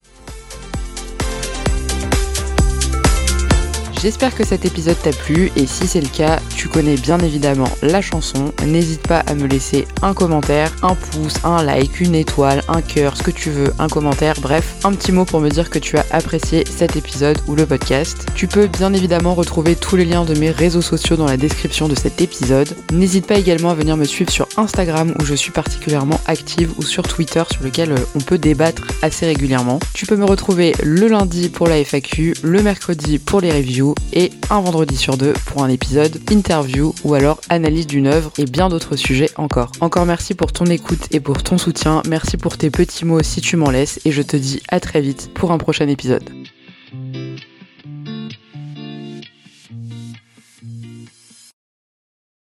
J'espère 4.03 4.35
que 4.35 4.47
cet 4.47 4.65
épisode 4.65 4.97
t'a 5.03 5.11
plu 5.11 5.53
et 5.57 5.67
si 5.67 5.87
c'est 5.87 6.01
le 6.01 6.09
cas, 6.09 6.41
tu 6.57 6.69
connais 6.69 6.95
bien 6.95 7.19
évidemment 7.19 7.69
la 7.83 8.01
chanson. 8.01 8.51
N'hésite 8.65 9.07
pas 9.07 9.19
à 9.19 9.35
me 9.35 9.47
laisser 9.47 9.87
un 10.01 10.15
commentaire, 10.15 10.75
un 10.83 10.95
pouce, 10.95 11.35
un 11.45 11.63
like, 11.63 12.01
une 12.01 12.15
étoile, 12.15 12.63
un 12.69 12.81
cœur, 12.81 13.15
ce 13.19 13.23
que 13.23 13.31
tu 13.31 13.51
veux, 13.51 13.75
un 13.79 13.89
commentaire, 13.89 14.37
bref, 14.41 14.77
un 14.85 14.93
petit 14.93 15.13
mot 15.13 15.27
pour 15.27 15.41
me 15.41 15.51
dire 15.51 15.69
que 15.69 15.79
tu 15.79 15.99
as 15.99 16.07
apprécié 16.13 16.65
cet 16.67 16.97
épisode 16.97 17.39
ou 17.47 17.55
le 17.55 17.67
podcast. 17.67 18.27
Tu 18.35 18.47
peux 18.47 18.69
bien 18.69 18.95
évidemment 18.95 19.35
retrouver 19.35 19.77
tous 19.77 19.97
les 19.97 20.07
liens 20.07 20.25
de 20.25 20.35
mes 20.39 20.51
réseaux 20.51 20.81
sociaux 20.81 21.17
dans 21.17 21.27
la 21.27 21.37
description 21.37 21.87
de 21.87 21.95
cet 21.95 22.23
épisode. 22.23 22.75
N'hésite 22.95 23.27
pas 23.27 23.37
également 23.37 23.69
à 23.69 23.75
venir 23.75 23.99
me 23.99 24.05
suivre 24.05 24.31
sur 24.31 24.49
Instagram 24.57 25.15
où 25.21 25.27
je 25.27 25.35
suis 25.35 25.53
particulièrement 25.53 26.21
active 26.25 26.73
ou 26.79 26.83
sur 26.83 27.03
Twitter 27.03 27.43
sur 27.53 27.63
lequel 27.63 27.93
euh, 27.93 27.99
on 28.15 28.21
peut 28.21 28.39
débattre 28.39 28.81
assez 29.03 29.27
régulièrement. 29.27 29.79
Tu 29.93 30.07
peux 30.07 30.17
me 30.17 30.25
retrouver 30.25 30.73
le 30.83 31.07
lundi 31.07 31.51
pour 31.51 31.69
la 31.69 31.85
FAQ, 31.85 32.33
le 32.43 32.63
mercredi 32.63 33.19
pour 33.19 33.43
les 33.43 33.53
reviews 33.53 33.90
et 34.13 34.31
un 34.51 34.61
vendredi 34.61 34.97
sur 34.97 35.17
deux 35.17 35.33
pour 35.47 35.63
un 35.63 35.69
épisode 35.69 36.21
interview 36.31 36.95
ou 37.05 37.15
alors 37.15 37.41
analyse 37.49 37.87
d'une 37.87 38.07
œuvre 38.07 38.33
et 38.39 38.45
bien 38.45 38.69
d'autres 38.69 38.97
sujets 38.97 39.31
encore. 39.37 39.73
Encore 39.81 40.07
merci 40.07 40.35
pour 40.35 40.53
ton 40.53 40.67
écoute 40.67 41.09
et 41.11 41.21
pour 41.21 41.43
ton 41.43 41.59
soutien, 41.59 42.03
merci 42.09 42.37
pour 42.37 42.57
tes 42.57 42.71
petits 42.71 43.05
mots 43.05 43.23
si 43.23 43.41
tu 43.41 43.57
m'en 43.57 43.71
laisses 43.71 44.01
et 44.05 44.13
je 44.13 44.23
te 44.23 44.37
dis 44.37 44.63
à 44.69 44.81
très 44.81 45.01
vite 45.01 45.31
pour 45.35 45.53
un 45.53 45.59
prochain 45.59 45.89
épisode. 45.89 46.29